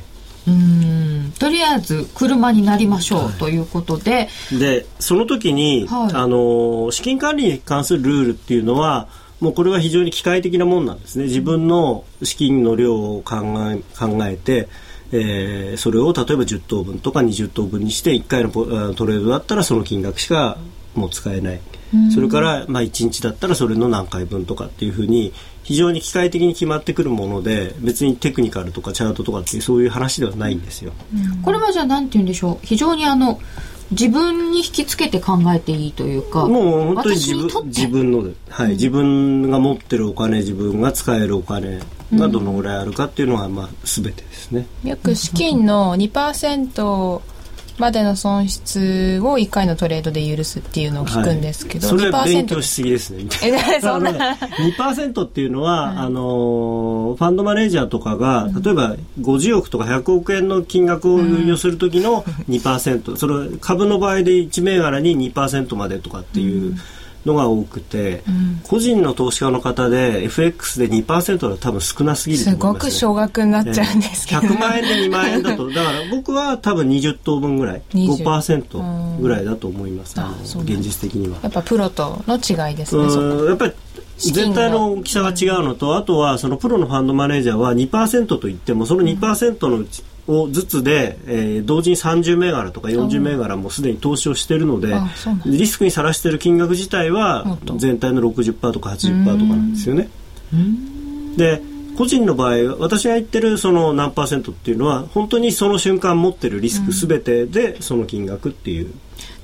[0.48, 1.32] うん。
[1.38, 4.30] とりあえず車になりましょう、はい、ということで。
[4.50, 9.08] でその時に、はい、あの資金管理に関するルールっていうのは
[9.40, 11.24] もうこれは非常に機械的なもんなんですね。
[11.24, 13.36] 自分の資金の量を考
[13.70, 14.68] え考えて
[15.12, 20.58] えー、それを例えば10等分とか20等分にして1回のトレードだったらその金額しか
[20.94, 21.60] もう使えない、
[22.14, 30.92] それから、まあ、1日だったらそれの何回分とかっていうふうに非常に機械的に決まってくるもので別にテクニカルとかチャートとかっていうそういう話ではないんですよ。
[31.42, 32.58] これはじゃあ何て言うんでしょう？
[32.66, 33.38] 非常にあの
[33.90, 38.18] 自分に引きつけて考えていいというかもう本当に自分自分の、
[38.48, 41.80] はい、うん、自分が持ってるお金自分が使えるお金
[42.14, 44.66] がどのぐらいあるかっていうのが、まあ、全てですね。
[44.84, 47.20] よく資金の2%
[47.78, 53.26] までの損失を1回のトレードで許すっていうのを聞くんですけど、はい、それは勉強しすぎですね。
[53.42, 54.10] え、そんな。
[54.78, 66.80] 2%っていうのは、はい、あの、ファンドマネージャーとかが、例えば50億とか100億円の金額を運用するときの2%、うん、それ株の場合で1銘柄に2%までとかっていう、うん
[67.26, 75.68] のが多くて、うん、個人の投資家の方で FX で2%は多分少なすぎると思います、ね、すごく少額になっちゃうんですけど、ね、100万円で2万円だと。
[75.68, 77.82] だから僕は多分20等分ぐらい。
[77.92, 81.38] 5%ぐらいだと思います、あ現実的には。
[81.42, 83.02] やっぱプロとの違いですね
[83.48, 83.72] やっぱり
[84.18, 94.94] 全体の大きさが違うのと、あとはそのプロのファンドマネージャーは2%といってもその2%のうち、をずつで、えー、同時に30銘柄とか40銘柄もすでに投資をしているので
[95.44, 100.08] リスクにさらしている金額自体は全体の60%とか80%とかなんですよね。
[101.36, 101.62] で
[101.96, 108.92] 個人の場合私が言ってるその何パーセントっていうのは本当にその瞬間持ってるリスクすべてでその金額っていう。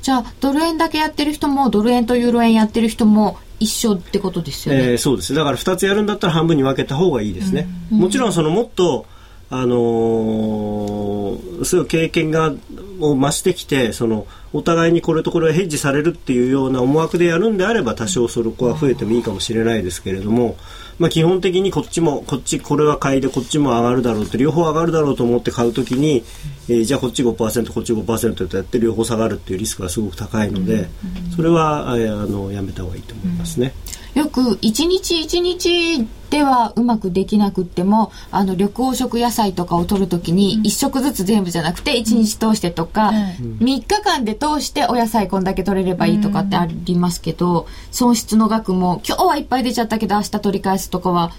[0.02, 5.32] じゃあドル円だけやってる人もドル円とユーロ円やってる人も一緒ってことですよね、えー、そうです。
[5.32, 9.06] だから2つやるんだったら半分に分けた方がいいですね、もちろんそのもっと
[9.54, 12.54] あのー、そうい経験が
[13.00, 20.56] を増してきてそのお互いにこれとこれはヘッジされるっていうような思惑でやるんであれば多少そこは増えてもいいかもしれないですけれども、
[20.98, 26.24] まあ、基本的にこっちもこっちこれは買いでこっちも上がるだろうって両方上がるだろうと思って買うときに、
[26.68, 30.88] えー、じゃあこっち5%こっち5%とやって両方下がるっていうリスクがすごく高いので、
[31.36, 33.74] それは、えー、あのやめた方がいいと思いますね。
[34.14, 43.16] よく一日一日ではうまくできなくってもあの緑黄色野菜とかを取るときに1食ずつ全部じゃなくて1日通してとか、うん、
[43.58, 51.32] 3日間で通してお野菜こんだけ取れればいいとかってありますけど、損失の額も今日はいっぱい出ちゃったけど明日取り返すとかは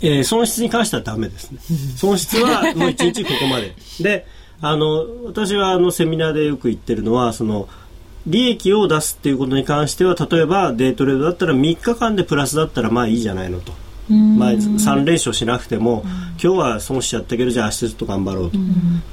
[0.00, 1.58] えー、損失に関してはダメですね。
[1.96, 3.74] 損失はもう1日ここまで。
[4.00, 4.26] で、
[4.60, 7.68] あの、私はあのセミナーでよく言ってるのは、その、
[8.26, 13.72] 利益を出すっていうことに関しては例えばデイトレードだったら3日間でプラスだったらまあいいじゃないのと。
[14.08, 16.02] まあ、3連勝しなくても、
[16.42, 18.58] 今日は損しちゃったけどじゃあ明日ちょっと頑張ろうと。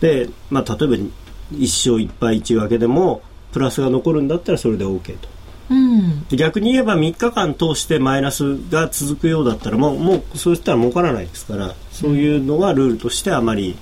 [0.02, 1.10] で、まあ、例えば1
[1.54, 5.30] 勝1敗1分けでもプラスが残るんだったらそれで OK と。
[5.70, 13.78] うん、逆に言えば3日間通してマイナスが続くようだったらもうもうそうしたら儲からないですからそういうのはルールとしてあまり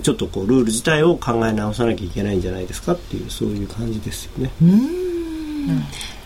[0.00, 4.50] ちょっとこうルール自体を考え直さなきゃいけないんじゃないですかっていうそういう感じですよね。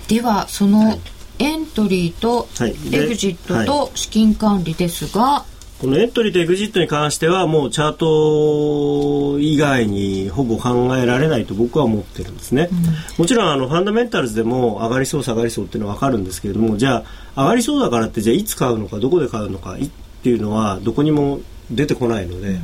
[0.08, 0.98] ではその
[1.38, 2.48] エントリーと
[2.92, 5.46] エグジットと資金管理ですが、は
[5.78, 12.78] い、このエントリーとエグジットに関してはもうチャート以外にほぼ考えられないと僕は思ってるんですね、うん、
[13.22, 17.04] もちろんあのファンダメンタルズでも上がりそう下がりそうっていうのは分かるんですけれどもじゃ
[17.34, 19.78] あ上がりそうだからってじゃあいつ買うのかどこで買うのかっ
[20.22, 22.60] ていうのはどこにも出てこないので、うん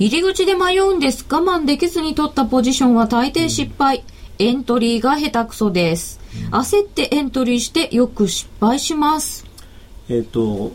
[0.00, 1.26] 入り口で迷うんです。
[1.30, 3.98] 我慢できずに取ったポジションは大抵失敗。
[4.38, 6.18] うん、エントリーが下手くそです。
[6.48, 9.44] うん、焦ってエントリーしてよく失敗します。
[10.08, 10.72] えっ、ー、と、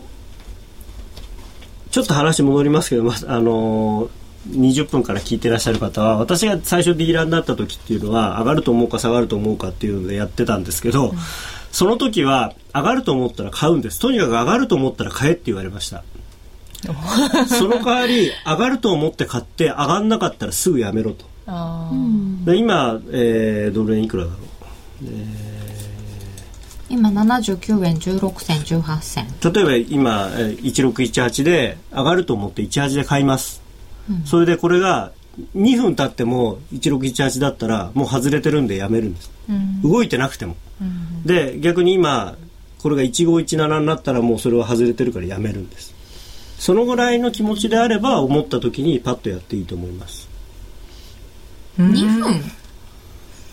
[1.90, 4.08] ちょっと話戻りますけど、まあの
[4.50, 11.16] 20分から聞いてらっしゃる方は私が最初ディーラーになった時っていうのは上がると思うか下がると思うかっていうのでやってたんですけど、うん、
[11.72, 16.04] その時は上がると思ったら買うんですとにかく上がると思ったら買えって言われました
[17.48, 21.24] その代わり上がると思って買って上がんなかったらすぐやめろと。
[22.44, 24.40] で今、えー、ドル円いくらだろう、
[25.04, 29.52] えー、今79円16銭18銭。
[29.52, 33.62] 例えば今1618で上がると思って18で買います、
[34.10, 35.12] うん、それでこれが
[35.54, 42.36] 2分経っても1618だったらもう外れてるんでやめるんです、うん、動いてなくても、うん、で逆に今
[42.82, 45.94] これが1517になったらもうそれは外れてるからやめるんです
[46.58, 50.28] そのぐらいの気持ちであれば思った時にパッとやっていいと思います。
[51.78, 52.42] 2分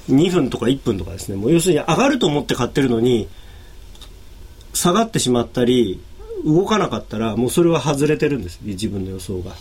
[0.09, 1.35] ？2分とか1分とかですね。
[1.35, 3.27] もう要するに上がると思って買ってるのに
[4.73, 6.01] 下がってしまったり
[6.45, 8.59] 動かなかったらもうそれは外れてるんです。
[8.63, 9.53] 自分の予想が。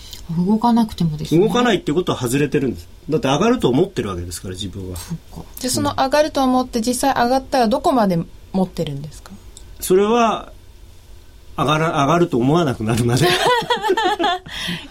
[0.46, 2.88] 動かなくてもです、ね、動かないってことは外れてるんです。
[3.10, 4.96] だって上がると思ってるわけですから自分は。
[5.56, 8.18] じゃあその上がると思って実際上がったらどこまで
[8.52, 9.32] 持ってるんですか？
[9.80, 10.51] それは
[11.56, 13.26] 上がら上がると思わなくなるまで。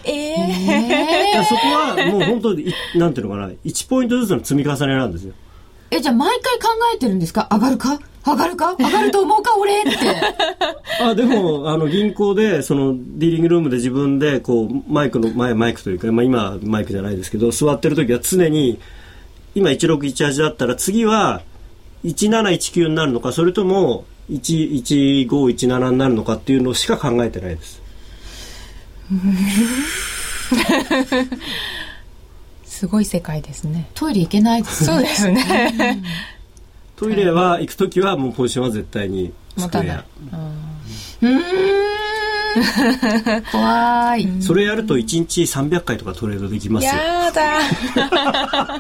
[0.04, 0.12] え
[1.34, 5.34] えー、そこはもう本当になんていうのかな1ポイントずつの積み重ねなんですよ。
[5.90, 7.48] えじゃあ毎回考えてるんですか？
[7.52, 8.00] 上がるか？
[8.26, 8.76] 上がるか？
[8.80, 9.58] 上がると思うか？
[9.58, 9.82] 俺？
[9.82, 9.92] って。
[11.04, 18.80] あでもあの銀行でそのディーリングルームで自分でこうマイクの前マイクというか、まあ、今マイクじゃないですけど座ってる時は常に
[19.56, 21.42] 今1618だったら次は
[22.06, 27.82] 1719になるのかそれとも1517になるのかっていうのしか考えてないです。
[32.66, 33.90] すごい世界ですね。
[33.94, 34.88] トイレ行けないですね。
[34.88, 36.02] そうですね。
[36.96, 40.04] トイレは行く時はもうポジションは絶対に持たない。
[41.22, 41.42] うん。
[43.52, 44.28] 怖い。
[44.42, 46.94] それやると1日300回とかトレードできますよ。
[46.94, 47.60] やだ。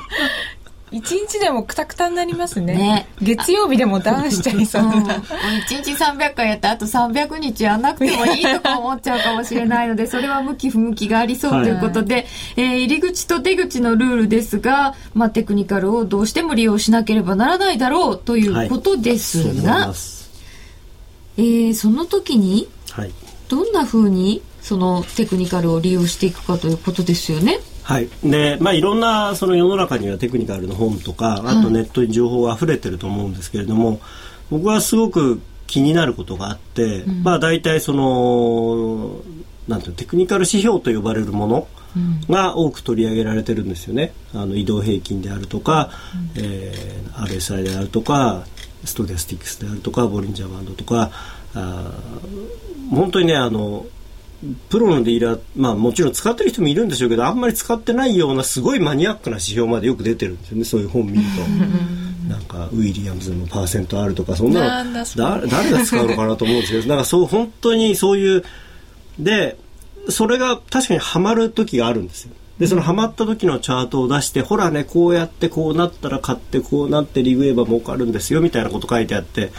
[0.91, 2.75] 一日でもくたくたになりますね。
[2.75, 5.23] ね月曜日でもダウンしちゃいそうな。
[5.65, 12.25] 一、うん、日300回やってあと300日やんなくてもいいとか思っちゃうかもしれないので、 それは向き不向きがありそうということで、はい、
[12.57, 19.93] えー、入り口と出口のルールですが、まあ、テクニカルをどうしても利用しなければならないだろうということですが、は
[21.37, 23.11] い、えー、その時に、はい、
[23.47, 27.59] どんなふうにそのテクニカルを利用していくかということですよね。
[27.83, 28.09] はい。
[28.23, 33.99] でまあ、いろんなその世の中にはテクニカルの本とかあとネットに情報が溢れてると思うんですけれども、
[34.49, 39.21] 僕はすごく気になることがあって、うん、まあ大体その
[39.67, 41.67] なんていうテクニカル指標と呼ばれるもの
[42.29, 44.13] が多く取り上げられてるんですよね。
[44.33, 45.89] あの移動平均であるとか、
[46.35, 48.45] うん、えー、RSI であるとか
[48.83, 51.11] ストキャスティックスであるとかボリンジャーバンドとか
[51.55, 51.91] あ
[52.89, 53.85] 本当にねあの
[54.69, 62.31] プロのディーラー、まあもちろん使ってる人もいるんでしょうけど、あんまり使ってないようなすごいマニアックな指標までよく出てるんですよね、そういう本見ると。
[62.31, 68.43] なんか、ウィリアムズのパーセントあるとか、そんなの、だ誰が使うのかなと思うんですけど、なんかそう、本当にそういう、
[69.19, 69.57] で、
[70.09, 72.31] それが確かにはまる時があるんですよ。
[72.59, 79.51] で、そのハマった時のチャートを出して、ほらね、こうやってこうなったら買って、こうなってリグエーバー儲かるんですよ、みたいなこと書いてあって、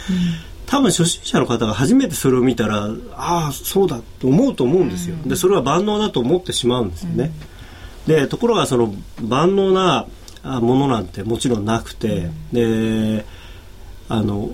[0.73, 7.31] 多分初心者の方が初めてそれを見たらああそうだと思うと思うんですよ、でそれは万能だと思ってしまうんですよね、
[8.07, 10.07] でところがその万能な
[10.41, 13.23] ものなんてもちろんなくて、で
[14.09, 14.49] あの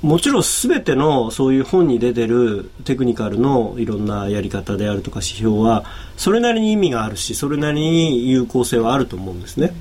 [0.00, 5.84] もちろん全てのそういう本に出てるテクニカルのいろんなやり方であるとか指標は
[6.16, 9.74] それなりに意味があるしそれなりに有効性はあると思うんですね、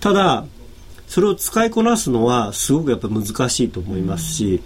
[0.00, 0.46] ただ
[1.06, 4.62] それを使いこなすのはすごくやっぱ難しいと思いますし、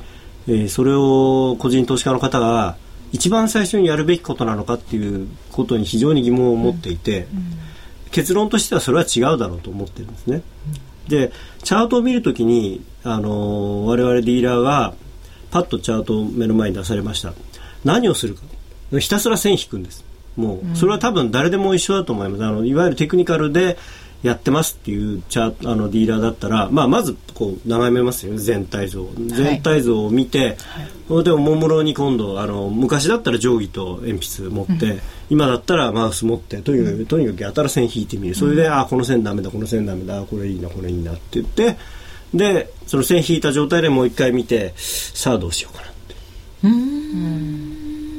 [0.48, 2.76] えー、それを個人投資家の方が
[3.12, 7.44] 一番最初にやるべきことなのかっていうことに非常に疑問を持っていて、うんうん、
[8.10, 10.42] 結論としてはそれは違うだろうと思ってるんですね。
[11.04, 11.32] うん、で
[11.62, 14.94] チャートを見るときに、あのー、我々ディーラーが
[15.50, 17.32] パッとチャートを目の前に出されました。
[17.84, 18.42] 何をするか。
[18.98, 20.04] ひたすら線引くんです。
[20.36, 22.44] もうそれは多分誰でも一緒だと思います。
[22.44, 23.78] あのいわゆるテクニカルで
[24.26, 29.06] やってますっていうチャあのディーラーだったら、まあ、まずこう眺めますよね全体像。
[29.16, 30.56] 全体像を見て、
[31.08, 41.76] はい、でおもむろに今度あの昔だったら定規と鉛筆持って、うん、今だったらマウス持ってとにかく、うん、とにかくやたら線引いてみるそれで、うん、あこの線ダメだこの線ダメだこれいいなこれいいなって言って
[42.34, 46.16] でその線引いた状態でもう一回見てさあどうしようかなって。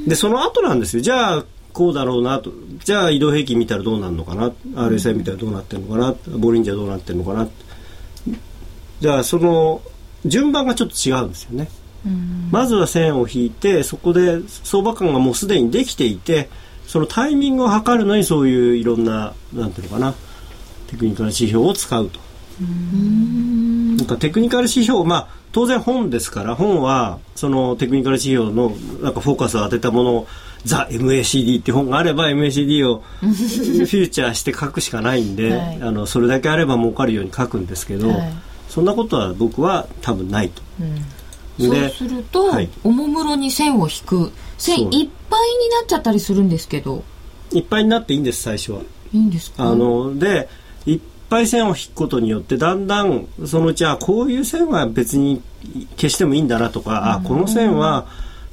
[0.10, 1.02] でその後なんですよ。
[1.02, 1.46] じゃあ
[1.78, 2.52] こうだろうなと。
[2.84, 6.16] じゃあ移動平均見たらどうなるのかな？RSI 見たらどうなってるのかな？
[6.40, 7.48] ボリンジャーどうなってるのかな？
[9.00, 9.84] じゃあその
[10.26, 11.70] 順番がちょっと違うんですよね。
[12.50, 16.50] まずは線を引いてそこで相場感がもうすでにできていて
[16.88, 20.16] そのタイミングを測るのにそういういろんななんていうのかな？
[20.88, 22.20] テクニカル指標を使うと。
[22.60, 28.70] なんかテクニカル指標まあ当然本ですから本はそのテクニカル指標の
[29.02, 30.28] なんかフォーカスを当てたものを
[30.66, 38.34] ザ・ MACD って本があれば MACD を フューチャーして書くしかないんで、はい、あのそれだけあれば儲かるように書くんですけど、はい、
[38.70, 40.62] そんなことは僕は多分ないと。
[40.82, 41.06] うん。
[41.60, 44.32] そうすると、はい、おもむろに線を引く。
[44.58, 45.10] 線いっぱいになっ
[45.88, 47.04] ちゃったりするんですけど。
[47.52, 48.82] いっぱいになっていいんです最初は。
[49.14, 49.64] いいんですか？
[49.64, 50.50] あので
[50.86, 55.42] いっぱい線を引くことによってだんだんそのうちはこういう線は別に
[55.96, 58.06] 消してもいいんだなとか、あこの線は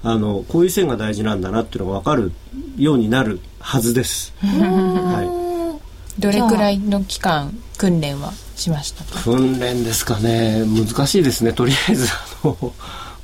[0.05, 2.33] あのこういう線が大事なんだなっていうのが分かる
[2.77, 4.35] ようになるはずです。
[4.41, 5.79] は
[6.19, 10.65] い、どれくらいの期間訓練はしました訓練ですかね。
[10.67, 11.55] 難しいですね。
[11.55, 12.75] とりあえずあの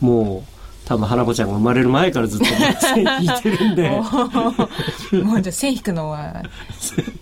[0.01, 0.51] もう
[0.87, 3.91] 多分花子ちゃんが生まれる前からずっと線引いてるんで。
[5.23, 6.43] もうじゃ線引くのは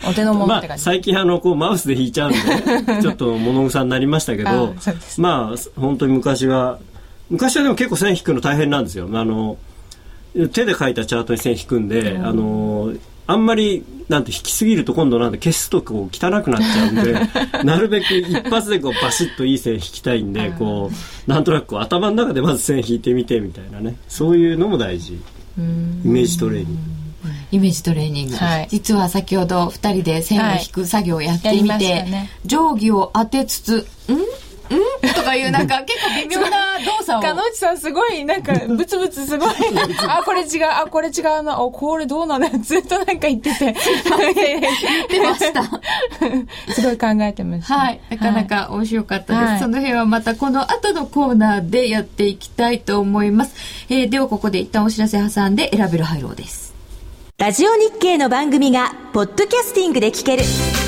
[0.09, 2.39] お手の物って感じ、まあ、最近あのこうマウスで引いちゃうんで
[3.03, 4.75] ちょっと物草になりましたけど
[5.19, 6.79] まあ本当に昔は
[7.31, 9.09] 昔はでも結構線引くの大変なんですよ。
[9.13, 9.59] あの
[10.53, 12.93] 手で書いたチャートに線引くんで、うん、あの
[13.27, 17.15] あんまりなんて引きすぎると今度なんて消すとこう汚くなっちゃうんで
[17.65, 20.91] なるべく一発でこうバシッといい線引きたいんでこ
[21.27, 23.97] うなんとなくこう頭の中でまず線引いてみてみたいなね。
[24.09, 25.15] そういうのも大事。
[25.15, 25.21] イ
[26.05, 26.99] メージトレーニング。
[27.51, 31.83] イメージトレーニング、はい、実は先ほど2人で線を引く作業をやってみて、はい。
[31.83, 34.17] ね、定規を当てつつ「ん？
[34.75, 35.15] ん？
[35.15, 37.23] とかいうなんか結構微妙な動作を。
[37.23, 39.49] かのちさんすごいなんかブツブツすごい。
[40.09, 43.65] あ、これ違う、あ、これ違うな、お、これどうなんだずっとなんか言ってて。
[43.65, 43.75] 言っ
[45.09, 45.63] てました。
[46.73, 47.75] すごい考えてました。
[47.75, 48.01] はい。
[48.11, 49.51] なかなか面白かったです。
[49.53, 53.55] はい、その辺はまたこの後のコーナーでやっていきたいと思います。
[53.89, 56.75] えー、ではここで一旦お知らせ挟んで選べるハイローです。
[57.39, 60.88] ラジオ日経の番組がポッドキャスティングで聞ける。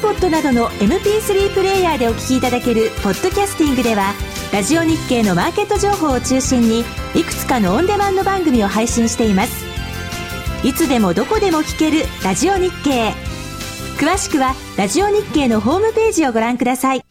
[0.00, 4.14] iPod などの MP3 プレイヤーでお聞きいただけるポッドキャスティングでは
[4.50, 6.80] ラジオ日経のマーケット情報を中心に
[7.14, 9.66] いくつかのオンデマンド番組を配信しています
[10.64, 13.12] いつでもどこでも聞けるラジオ日経
[13.98, 17.02] 詳しくはラジオ日経のホームページをご覧ください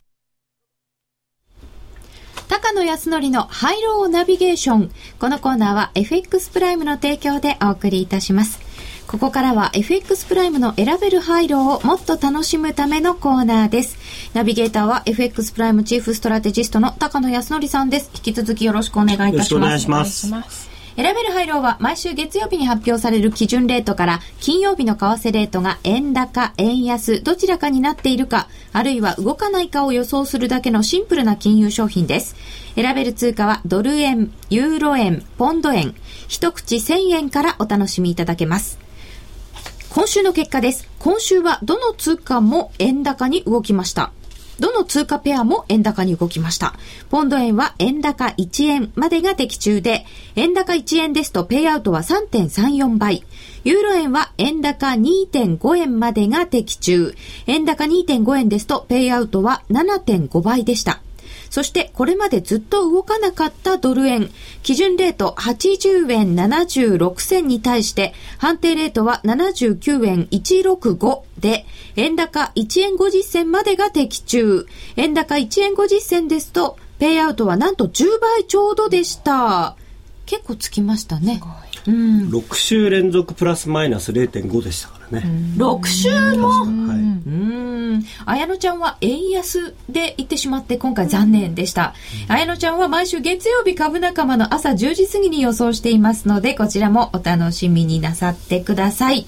[2.48, 4.92] 高野康則のハイローナビゲーション。
[5.20, 8.69] このコーナーは FX プライムの提供でお送りいたします。
[9.10, 13.98] ここからは FX プライムの選べるハイローをもっと楽しむためのコーナーです。
[14.36, 18.12] ナビゲーターは FX プライムチーフストラテジストの高野康則さんです。
[18.14, 19.34] 引き続きよろしくお願いいたします。
[19.34, 20.70] よろしくお願いします。
[20.96, 32.36] 選べるハイローは毎週月曜日に発表される基準レートから金曜日の為替レートが円高、円安、どちらかになっているか、あるいは動かないかを予想するだけのシンプルな金融商品です。
[32.76, 35.96] 選べる通貨はドル円、ユーロ円、ポンド円、
[36.28, 38.89] 一口1000円からお楽しみいただけます。
[39.92, 40.88] 今週の結果です。
[41.00, 44.12] 今週はどの通貨も円高に動きました。
[44.60, 46.76] どの通貨ペアも円高に動きました。
[47.10, 53.24] ポンド円は円高1円までが的中で、円高1円ですとペイアウトは3.34倍。
[53.64, 57.16] ユーロ円は円高2.5円までが的中。
[57.48, 61.02] 円高2.5円ですとペイアウトは7.5倍でした。
[61.50, 64.30] そしてこれまでずっと動かなかったドル円、
[64.64, 74.68] 基準レート80円76銭に対して、判定レートは79円165で、円高1円50銭までが的中。
[74.96, 79.76] 円高1円50銭ですと、ペイアウトはなんと10倍ちょうどでした。
[80.26, 81.42] 結構つきましたね。
[81.88, 85.30] うん、6週連続プラスマイナス0.5でしたからね。
[85.58, 87.30] 6週も、はい、う
[87.98, 88.04] ん。
[88.26, 91.94] 綾乃ちゃんは円安で行ってしまって今回残念でした。
[92.28, 99.26] 綾乃ちゃんは毎週月曜日株仲間の朝10時過ぎに予想していますので、こちらもお楽しみになさってください。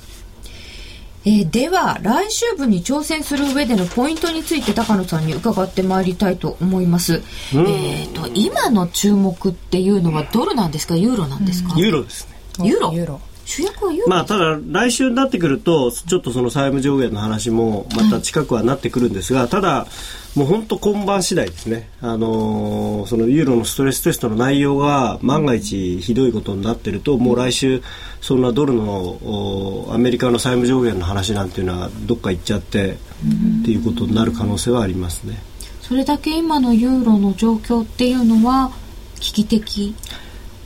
[1.24, 7.22] えー、では来週分に挑戦する上でのポイントについて高野さんに伺ってまいりたいと思います、
[7.54, 10.96] えーと、今の注目っていうのはドルなんですか？
[10.96, 12.94] ユーロなんですか、ユーロですねユーロ？
[12.94, 13.22] ユーロ。
[13.44, 14.08] 主役はユーロ？
[14.08, 19.88] まあただ来週になってくるとちょっとその債務上限の話もまた近くはなってくるんですが、はい、ただ
[20.36, 21.90] もう本当今晩次第ですね。
[22.02, 27.84] あのー、そのユーロのストレステストの内容が万が一ひどいことになってると、もう来週
[28.22, 35.38] そんなドルのアメリカの債務上限の話なんていうのはどっか行っちゃってっていうことになる可能性はありますね。
[35.82, 38.72] それだけ今のユーロの状況っていうのは
[39.20, 39.94] 危機的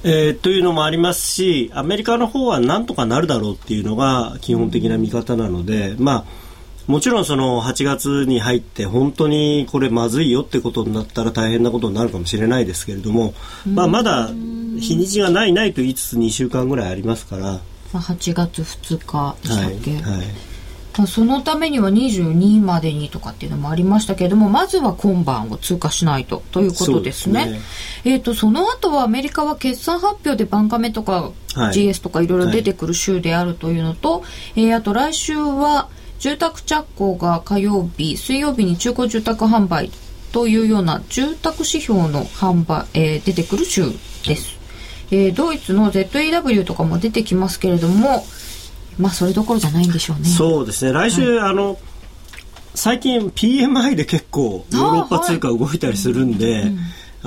[0.08, 6.26] えー、というのもありますしアメリカの方はなんとかなるだろうっていうのが基本的な見方なので、まあ、
[6.86, 13.34] もちろんその8月に入って本当にこれまずいよってことになったら大変なことになるかもしれないですけれども、
[13.66, 17.60] まあ、まだ日にちがないないと言いつつ2週間ぐらいありますから。
[17.94, 20.55] まあ、8月2日でしたっけ、はいはい
[21.08, 27.44] そのためには22までにとかっていうのもありましたけれども、まずは今晩を通過しないとということですね。
[27.44, 27.60] すね
[28.06, 35.90] えっ、ー、と、その後はアメリカは決算発表でバンカメとか GS とかいろいろ出てくる週であるというのと、はい、えー、あと来週は
[36.20, 39.92] 住宅着工が火曜日、水曜日に中古住宅販売
[40.32, 43.84] というような住宅指標の販売、えー、出てくる週
[44.26, 44.56] です。
[45.12, 48.26] えー、ドイツの ZEW とかも出てきますけれども、
[48.98, 50.26] まあそれどころじゃないんでしょうね。
[50.26, 50.94] そうですね。
[50.94, 51.78] 来週、はい、あの
[52.74, 56.72] 最近 PMI で結構ヨーロッパ通貨動いたりするんで。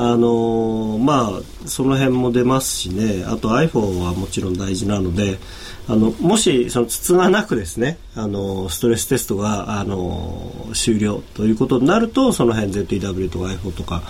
[0.01, 5.41] あのまあその辺も出ますしねあと iPhone はもちろん大事なので
[5.89, 14.03] あのもしその筒がなくですねあのストレステストがあの終了ということになるとその辺 ZEW とか iPhone とか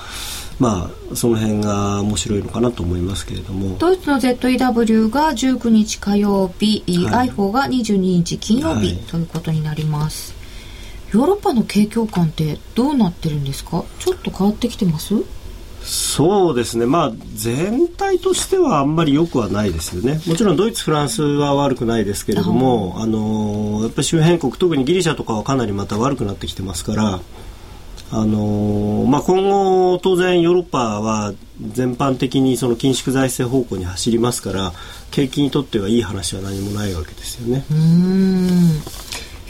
[0.59, 3.77] まあ、その辺が面白いのかなと思いますけれども。
[3.79, 10.35] ドイツの ZEW が19日火曜日、はい、iPhone が22日金曜日、ということになります。
[11.13, 13.85] ヨーロッパの景況感ってどうなってるんですか？
[13.99, 15.15] ちょっと変わってきてます？
[15.81, 27.21] そうですね、まあ、全体としてはあんまり良くはないですよね、もちろんドイツ、フランスは悪くないですけれども、あのやっぱり周辺国、特にギリシャとかはかなりまた悪くなってきてますから、
[28.11, 34.73] あのまあ、今後、当然ヨーロッパは全般的にその緊縮財政方向に走りますから
[35.11, 37.65] 景気にとってはいい話は何もないわけですよね。
[37.71, 38.81] うん。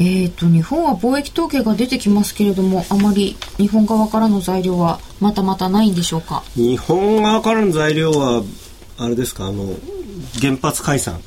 [0.00, 6.44] えーと、日本は貿易統計が出てきますけれどもあまり日本側からの材料はまたまたないんでしょうか？
[6.54, 8.44] 日本側からの材料は
[8.96, 9.46] あれですか？
[9.46, 9.74] あの
[10.40, 11.20] 原発解散。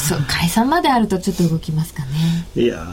[0.00, 2.08] そう解散まであるとちょっと動きますかね。
[2.56, 2.84] いや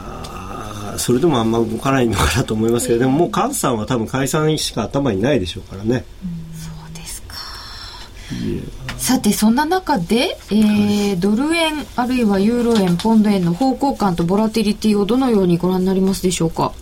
[0.98, 7.36] それでもあんま動かないのかなと思いますけどでももう菅さんは多分解散しか頭にないでしょうからね、うん、そうですか。
[8.98, 16.72] さてそんな中で、えー、ドル円あるいはユーロ円ポンド円の方向感とボラティリティをどのようにご覧になりますでしょうか？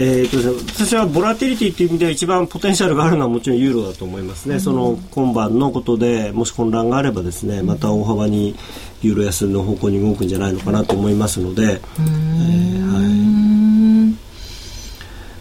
[0.00, 0.36] えーと、
[0.72, 8.54] 私はボラティリティという意味では一番ポテンシャルがあるのはもちろんユーロだと思いますね、うん、その今晩のことでもし混乱があればですねまた大幅に
[9.02, 14.18] ユーロ安の方向に動くんじゃないのかなと思いますので、えー、はい。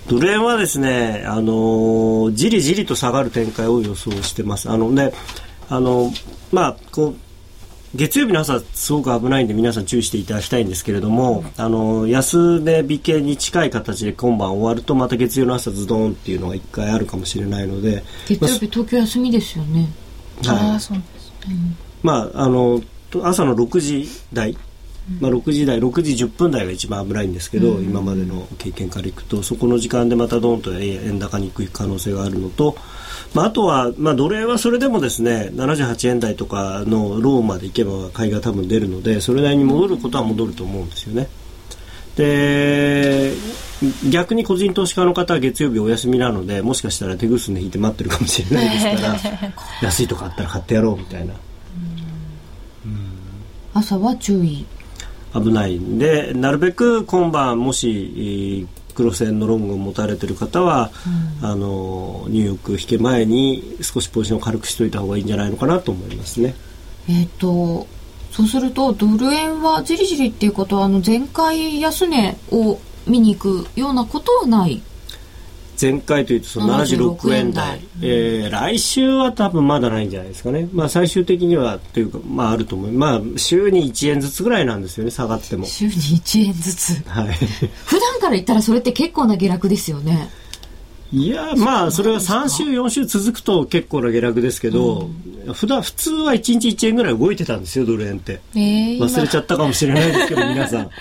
[0.10, 4.70] ドル円はですね、あのじりじりと下がる展開を予想してます。
[4.70, 5.12] あのね、
[5.70, 6.12] あの
[6.52, 7.16] まあこう
[7.96, 19.88] 月曜日の朝すごく危ないんで皆さん注意していただきたいんですけれども、あの安値引けに近い形で今晩終わるとまた月曜の朝ズドンっていうのが1回あるかもしれないので月曜日、東京休みですよね、
[20.46, 21.50] はい、ああそうです。
[21.50, 21.56] ね、
[22.04, 22.82] まああの
[23.24, 24.58] 朝の6時台
[25.22, 32.76] まあ、6時台6時10分台が一番危ないんですけど、うん、今までの経験からいくとそこの時間でまたドンと円高に行く可能性があるのと、
[33.34, 41.30] まあ、あとは、まあ、奴隷はそれでもですね78円台とかのローンまで行けば買いが多分出るのでそれなりに戻ることは戻ると思うんですよね。
[42.18, 43.32] で
[44.10, 49.54] 逆に個人投資家の方は月曜日お休みなのでもしかしたら手ぐすね引いて待ってるかもしれないですから
[49.88, 51.36] 安いとこあったら買ってやろうみたいな。
[53.78, 54.66] 朝は注意。
[55.34, 55.78] 危ない。
[55.78, 60.90] んでなるべく今晩もし黒線のロングを持たれてる方は、
[61.42, 66.56] うん、あのニューヨーク引け前に少しポジションを軽くしといた方がいいんじゃないのかなと思いますね。
[67.10, 67.88] えっ、と
[68.32, 74.82] そうするとドル円はじりじりっていうことはあの前回安値を見に行くようなことはない
[75.80, 85.66] 前回というとその76円台、えー、来週は多分まだないんじゃないですかね、まあ、最終的にはというか、まあ、あると思う、まあ、週に1円ずつぐらいなんですよね下がっても。
[85.66, 87.34] 週に1円ずつ、はい、
[87.86, 90.30] 普段から言ったらそれって結構な下落ですよね。
[91.14, 95.10] いやまあそれは3週4週続くと結構な下落ですけど、
[95.48, 100.90] うん、普段普通は1日1円ぐらい動いてたんですよドル円って、えー、忘れちゃったかもしれないですけど皆さん。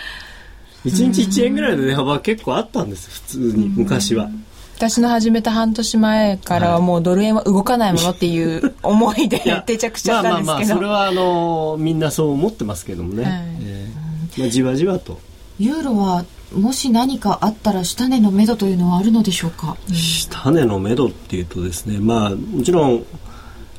[0.87, 4.31] 1日1円ぐらいの値幅結構あったんです普通に昔は。
[4.77, 10.47] 私の始めた半年前からはもうドル円は動かないものっていう 思いで定着しちゃったんですけど。
[10.47, 15.19] まあまあまあそれはあのみんなそう思ってますけどもね、はい、えー、まあ、じわじわと。
[15.59, 23.03] ユーロはもし何かあったら下値の目処というのはあるのでしょうか、うん、下値の目処っていうとですねまあもちろん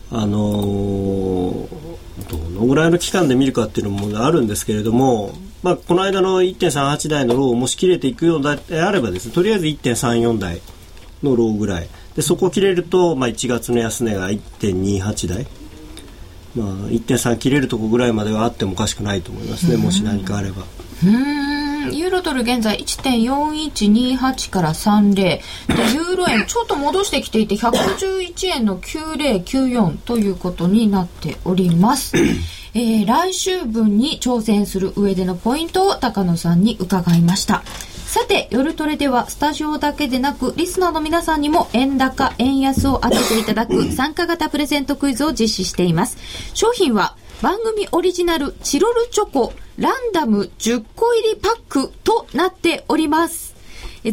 [0.10, 1.68] あのー、
[2.30, 10.62] どのぐらいの期間で見るかっていうのもあるんですけれども、まあ、この間の1.38台のローをもし切れていくようであればですねとりあえず1.34台
[11.24, 15.48] のローぐらいでそこ切れると、まあ、1月の安値が1.28台、
[16.56, 20.64] まあ、1.3切れるとこぐらいまではあってもおかしくないと思いますねもし何かあれば。
[21.04, 21.58] うん
[21.92, 25.42] ユーロドル現在1.4128から30で
[25.94, 32.18] ユーロ円ちょっと戻してきていて111円の9094ということになっております。
[32.74, 37.64] えー、来週分に挑戦する上でのポイントを高野さんに伺いました。
[38.18, 46.18] さて、夜トレではスタジオだけでなく、リスナーの皆さんにも円高、円安を当てていただく参加型プレゼントクイズを実施しています。
[46.56, 53.54] 商品は番組オリジナルチロルチョコランダム10個入りパックとなっております。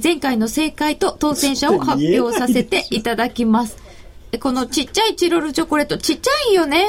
[0.03, 3.84] 前回の正解と当選者を発表させていただきます。
[4.39, 6.85] このちっちゃいチロルチョコレート、ちっちゃいよね。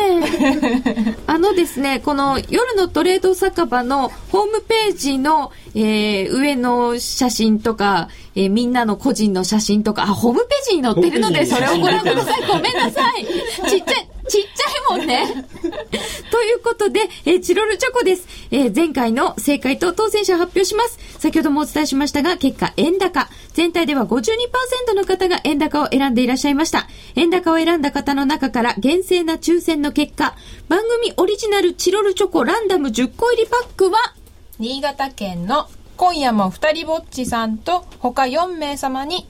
[1.28, 12.48] あのですね、この夜のトレード酒場のホームページの、えー、上の写真とか、えー、みんなの個人の写真とか、あ、ホームページに載ってるので、それをご覧ください。
[12.48, 13.26] ごめんなさい。
[13.70, 15.46] ちっちゃい、ちっちゃいもんね。
[16.32, 18.28] ということで、えー、チロルチョコです。
[18.52, 21.00] えー、前回の正解と当選者発表します。
[21.20, 23.30] 先ほどもお伝えしましたが、結果、円高。
[23.54, 26.88] 全体では52%の方が円高を選んでいらっしゃいました。
[27.16, 30.36] 円高を選んだ方の中から厳正な抽選の結果、
[30.68, 34.16] 番組オリジナルチロルチョコランダム10個入りパックは、
[34.60, 35.68] 新潟県の
[35.98, 39.28] 今夜も二人ぼっちさんと他4名様に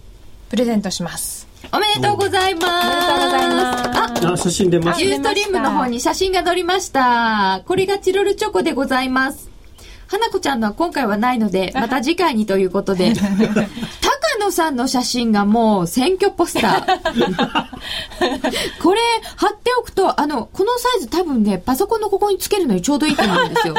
[0.50, 1.45] プレゼントします。
[1.72, 2.68] おめでとうございます。
[2.68, 3.78] おめでとうございま
[4.18, 4.28] す。
[4.28, 5.05] あ、写真出ました。
[5.05, 7.61] ユーストリームの方に写真が載りました。
[7.66, 9.49] これがチロルチョコでございます。
[10.07, 13.13] 花子ちゃんのは今回はないので、 また次回にということで。
[13.20, 16.86] 高野さんの写真がもう選挙ポスター。
[18.84, 18.99] これ
[19.38, 23.76] 貼っておくと、あの、このサイズ多分ね、パソコンのここにつけるのにちょうどいいと思うんですよ。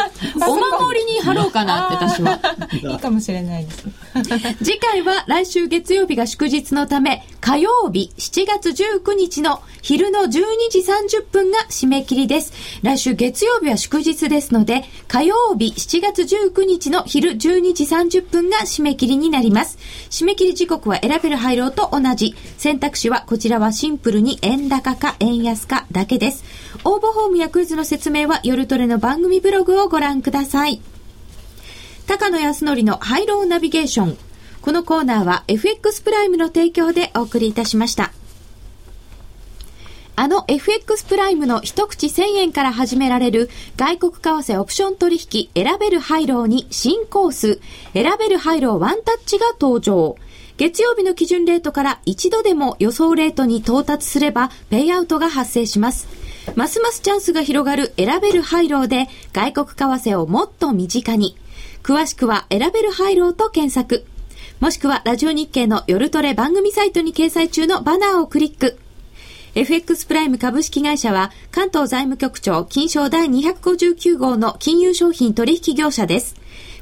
[0.47, 2.41] お守りに貼ろうかなって私は。
[2.72, 3.84] いいかもしれないです。
[4.62, 10.31] 次回は来週月曜日が祝日のため、火曜日7月19日の昼の12
[10.71, 12.53] 時30分が締め切りです。
[12.83, 19.79] 来週月曜日は祝日ですので、火曜日7月19日の昼12時30分が締め切りになります。
[20.11, 22.35] 締め切り時刻は選べる配慮と同じ。
[22.57, 26.45] 選択肢はこちらはシンプルに円高か円安かだけです。
[26.85, 30.81] 応募フォームやクイズの説明は夜トレの番組ブログをご覧ください。
[32.07, 34.16] 高野康則のハイローナビゲーション。
[34.62, 38.12] このコーナーは FX プライムの提供でお送りいたしました。
[40.14, 47.61] あの FX プライムの一口1000円から始められる外国為替オプション取引選べるハイローに新コース
[47.92, 50.14] 選べるハイローワンタッチが登場。
[50.59, 56.07] 月曜日の基準レートから一度でも予想レートに到達すれば、ペイアウトが発生します。
[56.54, 61.36] ますますチャンスが広がる選べるハイローで、外国為替をもっと身近に。
[61.87, 64.05] 詳しくは選べるハイローと検索。
[64.59, 68.76] もしくはラジオ日経の夜トレ番組サイトに掲載中のバナーをクリック。
[69.55, 76.34] FX プライム株式会社は関東財務局長金賞第259号の金融商品取引業者です。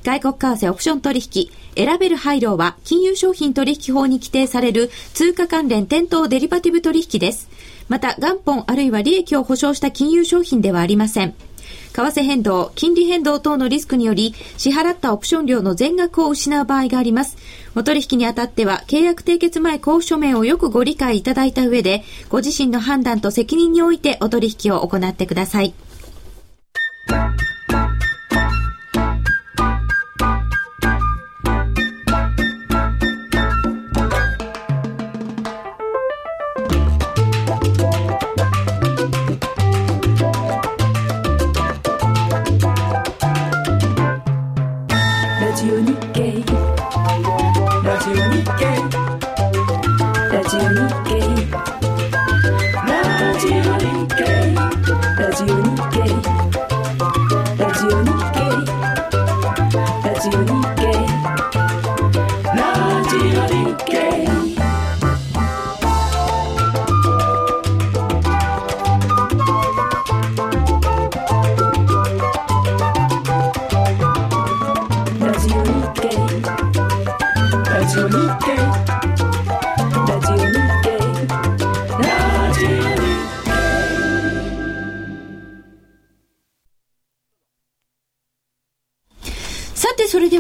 [0.05, 7.51] 外国為替オプション取引、選べる配慮は金融商品取引法に規定される通貨関連店頭デリバティブ取引です。
[7.91, 11.35] また、元本あるいは利益を保証した金融商品ではありません。
[11.95, 17.37] 為替変動、金利変動等のリスクにより、支払ったオプション料の全額を失う場合があります。
[17.77, 25.73] お取引にあたっては、契約締結前交付書面をよくご理解いただいた上で、ご自身の判断と責任においてお取引を行ってください。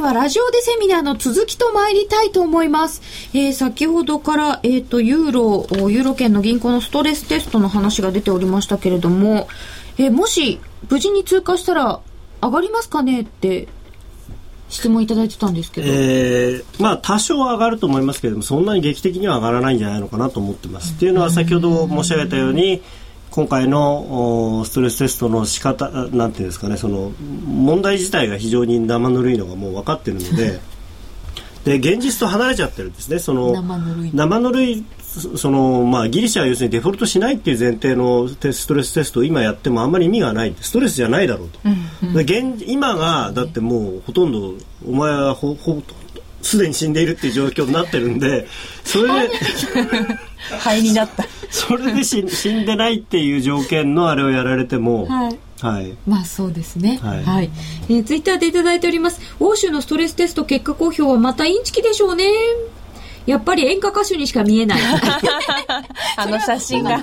[0.05, 3.01] はラジオでセミナーの続きと参りたいと思います。
[3.33, 9.49] えー、先ほどから、えっ、ー、と、ユーロ、ユーロ圏の銀行のストレステストの話が出ておりましたけれども、
[9.97, 12.01] えー、もし、無事に通過したら、
[12.43, 13.69] 上がりますかねって
[14.69, 20.93] 質問いただいてたんですけど、えー、まあ多少は上がると思いますけれどもそんなに劇的には上がらないんじゃないのかなと思ってます。
[20.93, 22.83] っていうのは先ほど申し上げたように
[23.35, 30.61] 今回のストレステストの仕方なんていうんですかねその問題自体が非常に生ぬるいのがもう分かってるので
[31.65, 33.19] で現実と離れちゃってるんですね。
[33.19, 33.51] その
[34.13, 34.85] 生ぬるい
[35.37, 44.55] そのまあ、ギリシャは要するにデフォルトしないっていう前提のストレステストを今やってもあんまり意味がないストレスじゃないだろうと、うんうん、現今がだってもうほとんど
[44.85, 45.81] お前はほほ
[46.45, 48.47] すでに死んでいるっていう状況になってるんで
[48.85, 49.35] それで
[50.59, 56.99] 肺になった それで死死んでないっていう条件のあれをやられても、はい、はい、まあそうですね。
[57.03, 57.25] はい。
[57.25, 57.51] はい、
[57.89, 59.21] えー、ツイッターでいただいております。
[59.41, 62.27] 欧州のストレステスト結果公表はまたインチキでしょうね。
[63.25, 64.81] やっぱり演歌歌手にしか見えない。
[66.17, 67.01] あの写真が。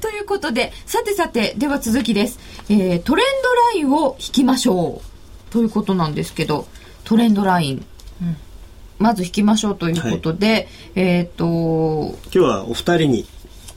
[0.00, 2.38] ということで、さてさて、では続きです。
[2.70, 5.15] えー、トレンドラインを引きましょう。
[5.56, 6.66] ということなんですけど
[7.04, 7.86] トレンドライン、
[8.20, 8.36] うん、
[8.98, 13.26] まず引きましょうということで、はい、えっ、ー、と今日はお二人に、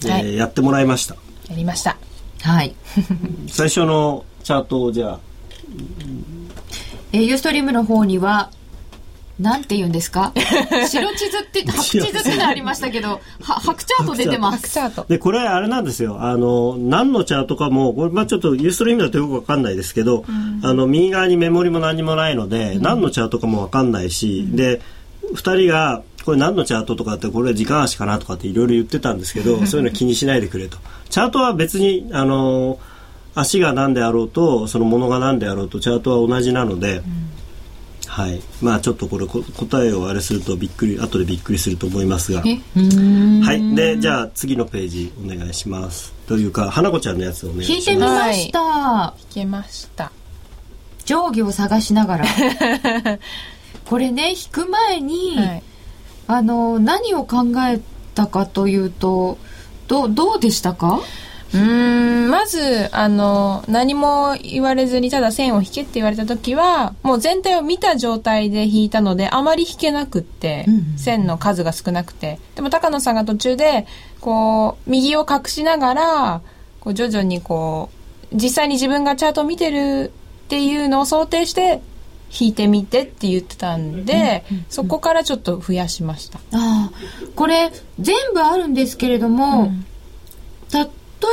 [0.04, 1.16] えー、はい、やってもらいました。
[1.50, 1.96] やりました。
[2.42, 2.76] はい。
[3.48, 5.20] 最初のチャートをじゃあ、
[7.14, 8.52] えー、ユーストリームの方には
[9.40, 10.34] なんて言うんですか？
[10.36, 14.68] 白地図って白地図ってありましたけど白チャート出てます。
[14.68, 15.06] 白チャート。
[15.08, 16.18] でこれあれなんですよ。
[16.22, 24.82] あの何のチャートかもこれ、まあ、ちょっとユーストリームだとよくわかんないですけど、うん、あの右側にメモリも何もないので、うん、何のチャートかもわかんないし、うん、で
[25.34, 30.78] 2人がこれ何のチャートとかってこれ時間足かなとかっていろいろ言ってたんですけどそういうの気にしないでくれと。
[31.10, 32.80] チャートは別にあの
[33.36, 37.02] 足が何であろうとそのものが何であろうとチャートは同じなので、
[38.20, 38.42] はい。
[38.62, 42.42] まあちょっとこれ答えをあれするとびっくり後でびっくりすると思いますが。
[42.42, 42.48] は
[43.54, 43.76] い。
[43.76, 46.14] でじゃあ次のページお願いします。
[46.28, 47.90] というか花子ちゃんのやつをお願いします。
[47.92, 50.12] 引いてみました、はい、引けました。
[51.06, 52.26] 定規を探しながら。
[53.86, 55.64] これね引く前に、はい、
[56.28, 57.80] あの何を考え
[58.16, 59.38] たかというと
[59.88, 61.00] どどうでしたか？
[61.54, 62.30] うん。
[62.30, 72.40] まずあの何も言われずにただ線を引けって言われた時はもう全体を見た状態で引いたのであまり引けなくって、うん、線の数が少なくて。
[72.56, 73.88] でも高野さんが途中で
[74.22, 76.42] こう右を隠しながら
[76.80, 77.90] こう徐々にこ
[78.32, 80.12] う実際に自分がチャートを見てる
[80.46, 81.82] っていうのを想定して
[82.32, 86.40] 引いてみてって言ってたんで、うんうんうん、そこからちょっと増やしました。
[86.54, 86.92] あ
[87.36, 89.86] これ全部あるんですけれども、うん、
[90.74, 90.88] 例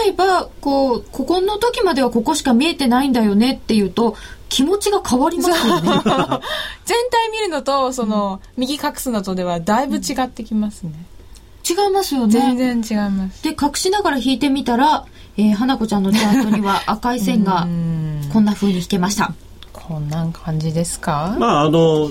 [0.09, 4.17] えばこうここの時まではここしか見えてないんだよねっていうと
[4.49, 5.91] 気持ちが変わりますよね。
[6.85, 10.93] 全体見るのとその、うん、右隠すのとではだいぶ違ってきますね、
[11.69, 12.33] 違いますよね。
[12.57, 13.43] 全然違います。
[13.43, 15.05] で隠しながら引いてみたら、
[15.37, 17.67] えー、花子ちゃんのチャートには 赤い線が
[18.33, 19.35] こんな風に引けました。
[19.73, 21.37] こんな感じですか？
[21.39, 22.11] まああの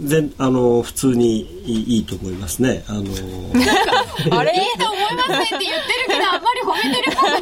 [0.00, 2.84] 全あの普通にいいと思いますね。
[2.88, 3.00] あの
[4.36, 4.52] あれ？
[4.52, 7.40] いいと思いませんって言ってるけどあんまり褒めてるっぽくない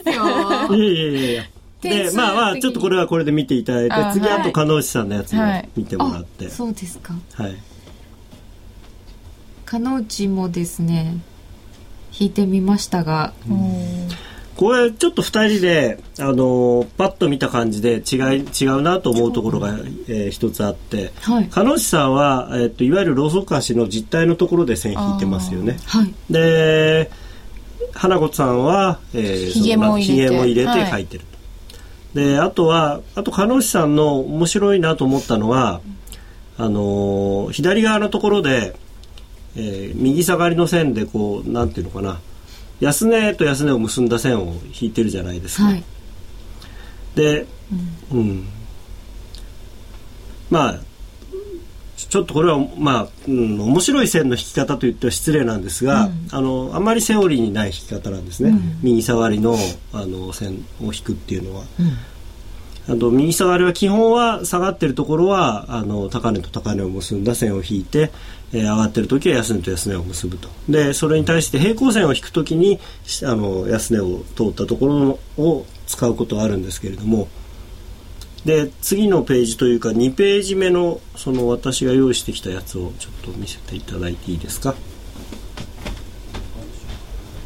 [0.00, 0.76] んですよ。
[0.76, 1.44] いやいやいや
[1.80, 5.42] でまあまあちょっとこれはこれで見ていただいて次あと加納内さんのやつも
[5.76, 7.14] 見てもらって、はい、そうですか。
[7.34, 7.56] はい
[9.64, 11.16] 加納内もですね
[12.18, 14.08] 弾いてみましたが、うん
[14.56, 19.70] これちょっと2人であのパッと見た感じで違い違うなと思うところが、
[20.08, 25.78] えー、一つあって、はい、鹿野内さんは、えーと、いわゆるローソク足の実態のところで線引いてますよね。
[25.86, 27.10] はい、で
[27.92, 30.70] 花子さんは、えー、ひげも入れて。
[30.70, 31.24] 描いてる
[32.12, 32.20] と。
[32.20, 35.80] はい、であとはあと鹿野内さんの面白いなと思ったのは
[36.58, 38.76] あのー、左側のところで、
[39.56, 42.20] えー、右下がりの線でこうなんていうのかな
[42.82, 45.64] 安値と安値を結んだ線を引いてるじゃないですか。
[45.64, 45.84] はい、
[47.14, 47.46] で、
[48.10, 48.48] うん、うん、
[50.50, 50.80] まあ
[51.96, 59.56] ちょっとこれはまあ、うん、面白い線の引き方と言っては失礼なんですが、うん、あのあんまりセオリーにない引き方なんですね、うん、右下がりの
[59.92, 61.64] あの線を引くっていうのは。
[62.88, 68.10] あの右下がりは基本は下がってるところはあの高値と高値を結んだ線を引いて、
[68.54, 70.48] えー、上がってる時は安値と安値を結ぶと。
[70.68, 72.78] でそれに対して平行線を引く時に
[73.24, 77.28] あの安値を通ったところを使うことはあるんですけれども。
[78.44, 84.74] で次のページというか2ページ目のその私が用意してきたやつをちょっと見せていただいていいですか？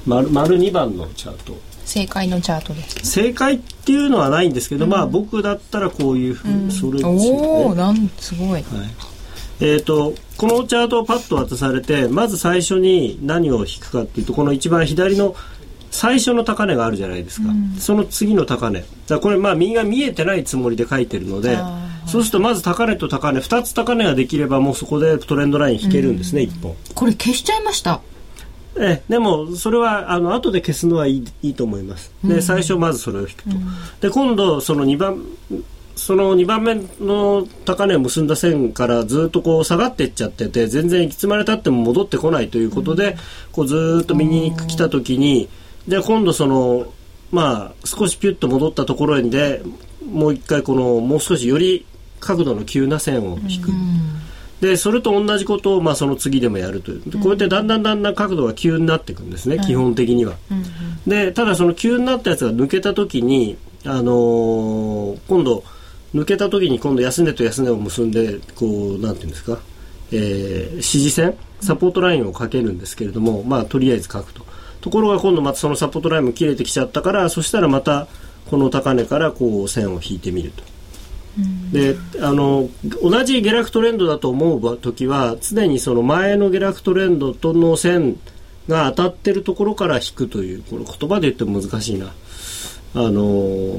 [0.06, 1.54] 丸丸2番のチャート。
[1.84, 2.98] 正解のチャートです。
[3.04, 7.20] 正解っていうのはないんですけど、うん、まあ僕だったらこういうふうに、うん、それですよね。
[7.20, 8.62] おおなんすごい、はい
[9.60, 15.34] えーと、このチャートをパッと渡されてまず最初に何を引くかっていうとこの一番左の
[15.90, 18.84] 最初の高値があるじゃないですか、うん、その次の高値。
[19.08, 21.56] だこれまあ右が見えてないつもりで書いてるので
[22.06, 26.76] そうするとまず高値と高値2つ高値ができればもうそこでトレンドライン引けるんですね、うん、1本。
[26.94, 28.00] これ消しちゃいました？
[28.78, 32.12] えでもそれはあの後で消すのはいいいいと思います。
[32.22, 33.50] で、最初まずそれを引くと、
[34.00, 35.22] で今度その2番
[35.96, 43.16] その2番目の高値を結んだ線からずっとこう下がっていっちゃってて全然いつまでたっても戻ってこないということで、うん、
[43.52, 45.48] こうずっと右に来た時に
[45.88, 46.92] じゃあ今度その
[47.32, 49.62] まあ少しピュッと戻ったところで
[50.10, 51.86] もう一回このもう少しより
[52.20, 53.70] 角度の急な線を引く。
[53.70, 54.20] うん。
[54.60, 57.18] でそれと同じことを、まあ、その次でもやるという。
[57.18, 60.34] こうやってだんだんだんだん角度が急になっていくんですね、基本的には。
[61.06, 65.62] でただその急になったやつが抜けた時に、あのー、今度
[66.16, 69.58] 抜けた時に今度安値と安値を結んでこうなんていうんですか、
[70.12, 74.44] えー、支持線サポートラインをかけるんですけれども、まあとりあえず書くと。
[74.80, 78.06] ところが今度またそのサポートラインも切れてきちゃったからそしたらまた
[78.48, 80.62] この高値からこう線を引いてみると。
[81.72, 82.70] であの
[83.02, 88.18] 同じ下落トレンドだと思う時は常にその前の下落トレンドとの線
[88.68, 92.12] が当たってるところから引くというこの言葉で言っても難しいな
[92.96, 93.78] あの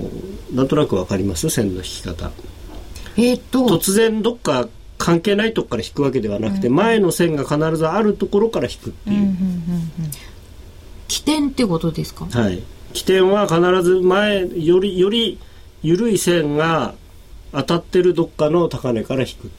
[0.53, 1.49] なんとなくわかります？
[1.49, 2.31] 線の引き方。
[3.17, 3.65] えー、っと。
[3.65, 9.35] 突然どっか関係ないとこから引くわけではなくて、うん、前の線が必ずあるところから引くっていう。
[11.07, 12.25] 起点ってことですか？
[12.25, 12.61] はい。
[12.93, 15.39] 起点は必ず前よりより
[15.81, 16.93] 緩い線が
[17.51, 19.51] 当たってるどっかの高値から引く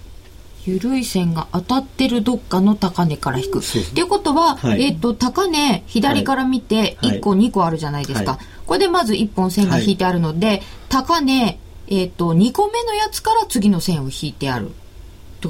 [0.69, 3.59] 緩い線が当たってるどっかの高値から引く。
[3.61, 3.63] っ
[3.95, 8.33] ていうことは、はい、えっ、ー、と、高値、左から見て、1個、2個あるじゃないですか。
[8.33, 11.59] はい、これでまず1本線が引いてあるので、はい、高値、
[11.89, 14.73] えっ、ー、と、2個目のやつから次の線を引いてある。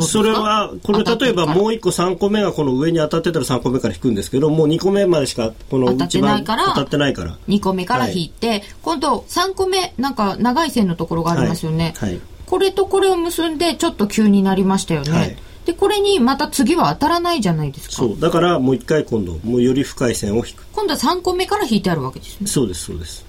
[0.02, 7.38] それはこれ例えばもう1個3個目がこの上に当たってたら3個目から引くんですけどもう2個目までしかこの当たってないから当たってないから。
[7.48, 12.10] 2個目から引いて、はい、今度3個目なんか長い線のところがありますよね、はい。
[12.10, 15.36] はい、これとこれを結んでちょっと急になりましたよね、
[15.66, 17.96] でこれにまた次は当たらないじゃないですか。
[17.96, 18.18] そう。
[18.18, 20.64] だからもう一回今度もうより深い線を引く。
[20.72, 22.46] 今度は3個目から引いてあるわけですね。
[22.46, 23.26] そうですそうです。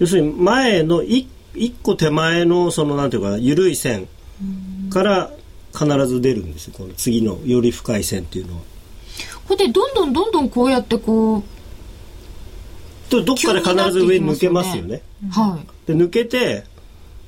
[0.00, 4.08] 要するに前の 1, 1個手前のそのなんていうか緩い線
[4.90, 5.30] から
[5.72, 8.62] 必ず出るんですよこの次のより深い線っていうのは。
[9.46, 11.42] これでどんどんどんどんこうやってこう
[13.08, 15.86] とどっかで必ず上に抜けますよね、ね、はい。
[15.86, 16.64] で抜けて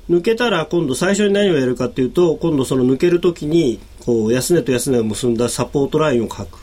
[0.09, 6.59] 抜けたら今度最初に何をやるかっていうと今度その抜けるときにこう安値と安値を結んだサポートラインを書く。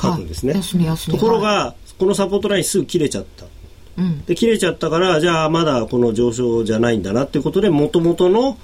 [0.00, 3.46] 書くんですね、はい、ところが、はい、このサポートラインすぐ切れちゃった。
[3.96, 8.58] うん、で切れちゃったからじゃあまだこの上昇じゃないんだなっていうことでもともとの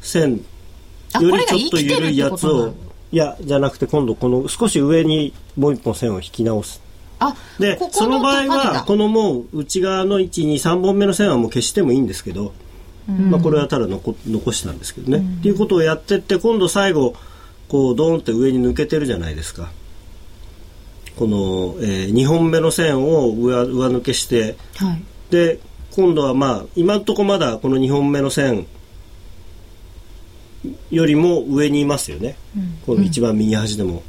[0.00, 0.42] 線
[1.20, 2.72] よりちょっと緩いやつを
[3.12, 6.82] いやじゃなくて今度この少し上にもう一本線を引き直す。
[7.20, 12.52] あでその場合はこのもう内側の123本目の線はもう消してもいいんですけど、うん、
[13.08, 17.14] まあ、これはただ残残したんですけどね、うん、っていうことをやってって今度最後
[17.68, 19.70] こうドーンって上に抜けてるじゃないですか。
[21.16, 25.58] この、えー、2本目の線を上上抜けして、はい、で
[25.90, 28.66] 今度はまあ今のところまだこの2本目の線
[30.90, 34.02] よりも上にいますよね、うん、この一番右端でも、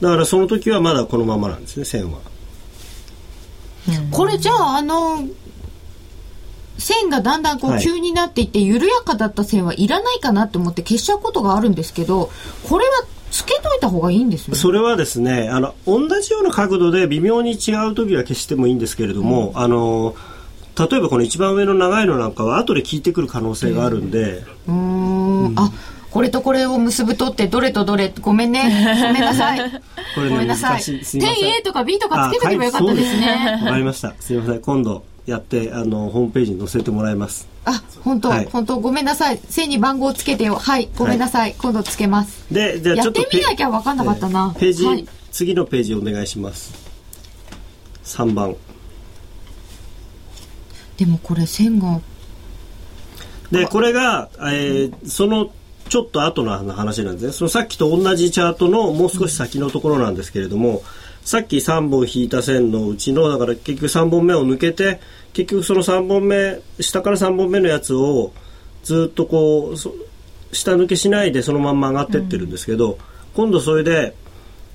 [0.00, 2.18] だからその時はまだこのままなんですね線は、
[3.88, 5.24] うん、これじゃああの
[6.78, 12.30] 線がだんだんこう急になっていって、緩やかだった線はいらないかなと思って消しちゃうことがあるんですけど
[12.68, 14.56] これはつけといた方がいいんですね。
[14.56, 20.14] それはですねあの同じような角度で微妙に違う時は消してもいいんですけれども、うん、あの
[20.78, 25.54] 例えばこの一番上の長いのなんかは後で効いてくる可能性があるんで、うん、うん。
[25.58, 25.72] あ
[26.10, 28.12] これとこれを結ぶとってどれとどれ。
[28.20, 28.62] ごめんね。
[29.06, 29.82] ごめんなさい。
[30.16, 30.82] ごめんなさい。
[30.82, 31.22] 点
[31.58, 33.60] A とか B とかつけとけばよかったですね。
[33.64, 34.14] わかりました。
[34.18, 34.60] すみません。
[34.60, 37.48] 今度やってあのホームページに載せてもらいます。
[37.64, 39.40] あ本当、はい、本当ごめんなさい。
[39.48, 40.54] 線に番号つけてよ。
[40.54, 42.46] はいごめんなさい、はい、今度つけます。
[42.50, 46.72] でじゃあちょっとやってみなきゃ分かんなかったな、ページ、はい、次のページお願いします。
[48.04, 48.54] 3番。
[50.96, 52.00] でもこれ線が。
[53.50, 55.50] でこれが、えー、その
[55.88, 57.32] ちょっと後の話なんですね。
[57.32, 60.82] そのさっきと同じチャートのもう少し先のところなんですけれども、
[61.22, 65.00] さっき3本引いた線のうちのだから結局3本目を抜けて
[65.36, 68.32] 結局その3本目下から3本目のやつを
[68.82, 69.76] ずっとこう
[70.54, 72.98] 下抜けしないでそのまんま上がってってるんですけど、うん、
[73.34, 74.16] 今度それで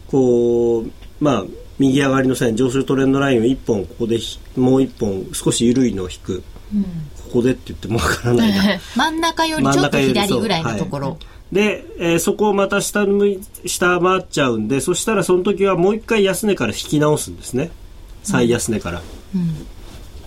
[0.06, 1.46] こうまあ
[1.80, 4.20] 右上がりの線上昇トレンドラインを1本ここで
[4.56, 6.90] もう1本少し緩いのを引く、うん、こ
[7.34, 8.52] こでって言ってもわからない。
[8.52, 11.18] な 真ん中よりちょっと左ぐらいのところ、
[11.52, 17.72] で、えー、そこをまた下向い下回っちゃうんでそしたらその時はもう一回安値から引き直すんですね。
[18.22, 19.02] 最安値から、
[19.34, 19.66] うん、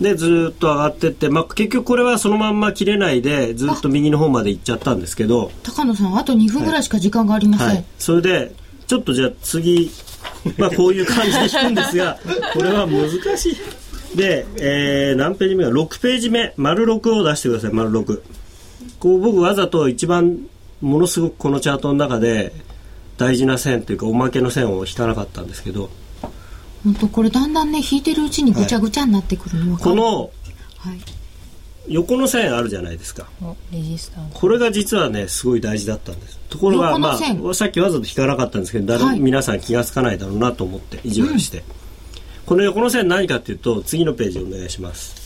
[0.01, 5.51] でずっと上がってって、まあ、結局これはそのまんま切れないでずっと右の方まで行っちゃったんですけど。
[5.62, 7.76] 高野さんあと2分ぐらいしか時間がありません、はい。
[7.76, 8.53] はい、それで
[8.86, 9.90] ちょっとじゃあ次
[10.59, 12.18] まあこういう感じで引くんですが
[12.53, 13.57] これは難しい。
[14.16, 16.55] で、えー、何ページ目か6ページ目。
[16.57, 17.72] 丸6を出してください。
[17.72, 18.20] 丸6
[18.99, 20.38] こう僕わざと一番
[20.80, 22.53] ものすごくこのチャートの中で
[23.16, 25.90] 大事な線というかおまけの線を引かなかったんですけど
[26.85, 30.30] 本当これだんだんね引いてるうちにぐちゃぐちゃになってくるの、はい、この、
[31.89, 33.26] 横の線あるじゃないですか。
[34.35, 36.39] これが実はねすごい大事だったんです。
[36.49, 41.64] ところがまあさっきわざと引かなかったんですけど誰、はい、皆さん気が付かないだろうなと思って意地悪して、うん、
[42.47, 45.24] この横の線何かっていうと次のページお願いします。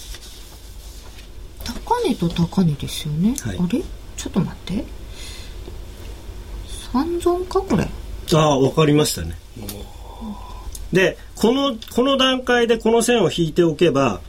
[1.64, 3.82] 高値と高値ですよね、はい、あれ？
[4.16, 4.84] ちょっと待って。
[6.92, 7.61] 三尊か？
[7.61, 7.82] これ。
[7.84, 7.88] あ
[8.36, 9.36] あ分かりましたね
[10.93, 14.20] でこのこの段階でこの線を引いておけば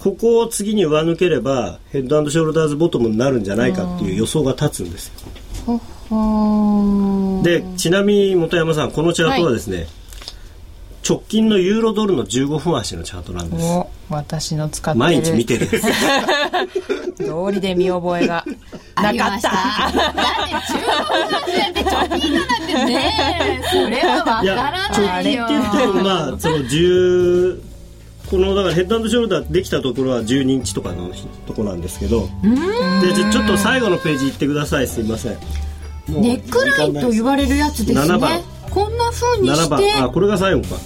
[0.00, 5.08] ここを次に上抜ければヘッドショルダーズボトムになるんじゃないかっていう予想が立つんです
[5.66, 5.80] よ。
[7.42, 9.86] でちなみに本山さんこのチャートはですね、はい、
[11.10, 13.64] 直近のユーロドルの15分足のチャートなんです。
[14.08, 15.00] 私の使ってる。
[15.00, 15.66] 毎日見てる。
[17.18, 18.44] 道理で見覚えが。
[18.94, 19.50] なかった。
[19.50, 23.62] だって15分足って直近なんですね。
[23.72, 25.42] それはわからないよ。
[25.42, 27.60] 直近って言ってもまあ その10
[28.30, 31.10] このだからヘッドショルダーできたところは12インチとかの
[31.48, 32.28] とこなんですけど。
[32.44, 34.86] でちょっと最後のページ行ってください。
[34.86, 35.38] すいません。
[36.08, 38.18] ネックラインと言われるやつですね。
[38.18, 38.40] 番。
[38.70, 39.92] こんなふうにして。
[40.00, 40.76] あこれが最後か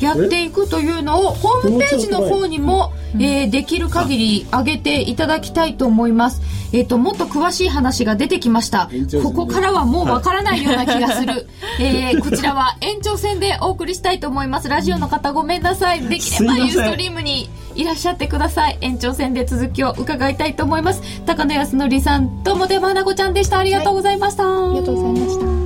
[0.00, 3.44] やっていくというのをホームページの方にも、え？
[3.44, 6.42] ー、できる限り上げていただきたいと思います。
[6.72, 8.90] えっ、ー、と、もっと詳しい話が出てきました。
[9.22, 11.48] ここからはもうわからないような気がする。
[11.80, 14.68] えー、こちらは延長戦でお送りしたいと思います。
[14.68, 16.02] ラジオの方ごめんなさい。
[16.02, 18.78] できればユーストリームにいらっしゃってください。
[18.80, 21.02] 延長戦で続きを伺いたいと思います。
[21.26, 23.58] 高野康則さんともでまなこちゃんでした。
[23.58, 24.46] ありがとうございました。
[24.46, 25.57] はい、ありがとうございました。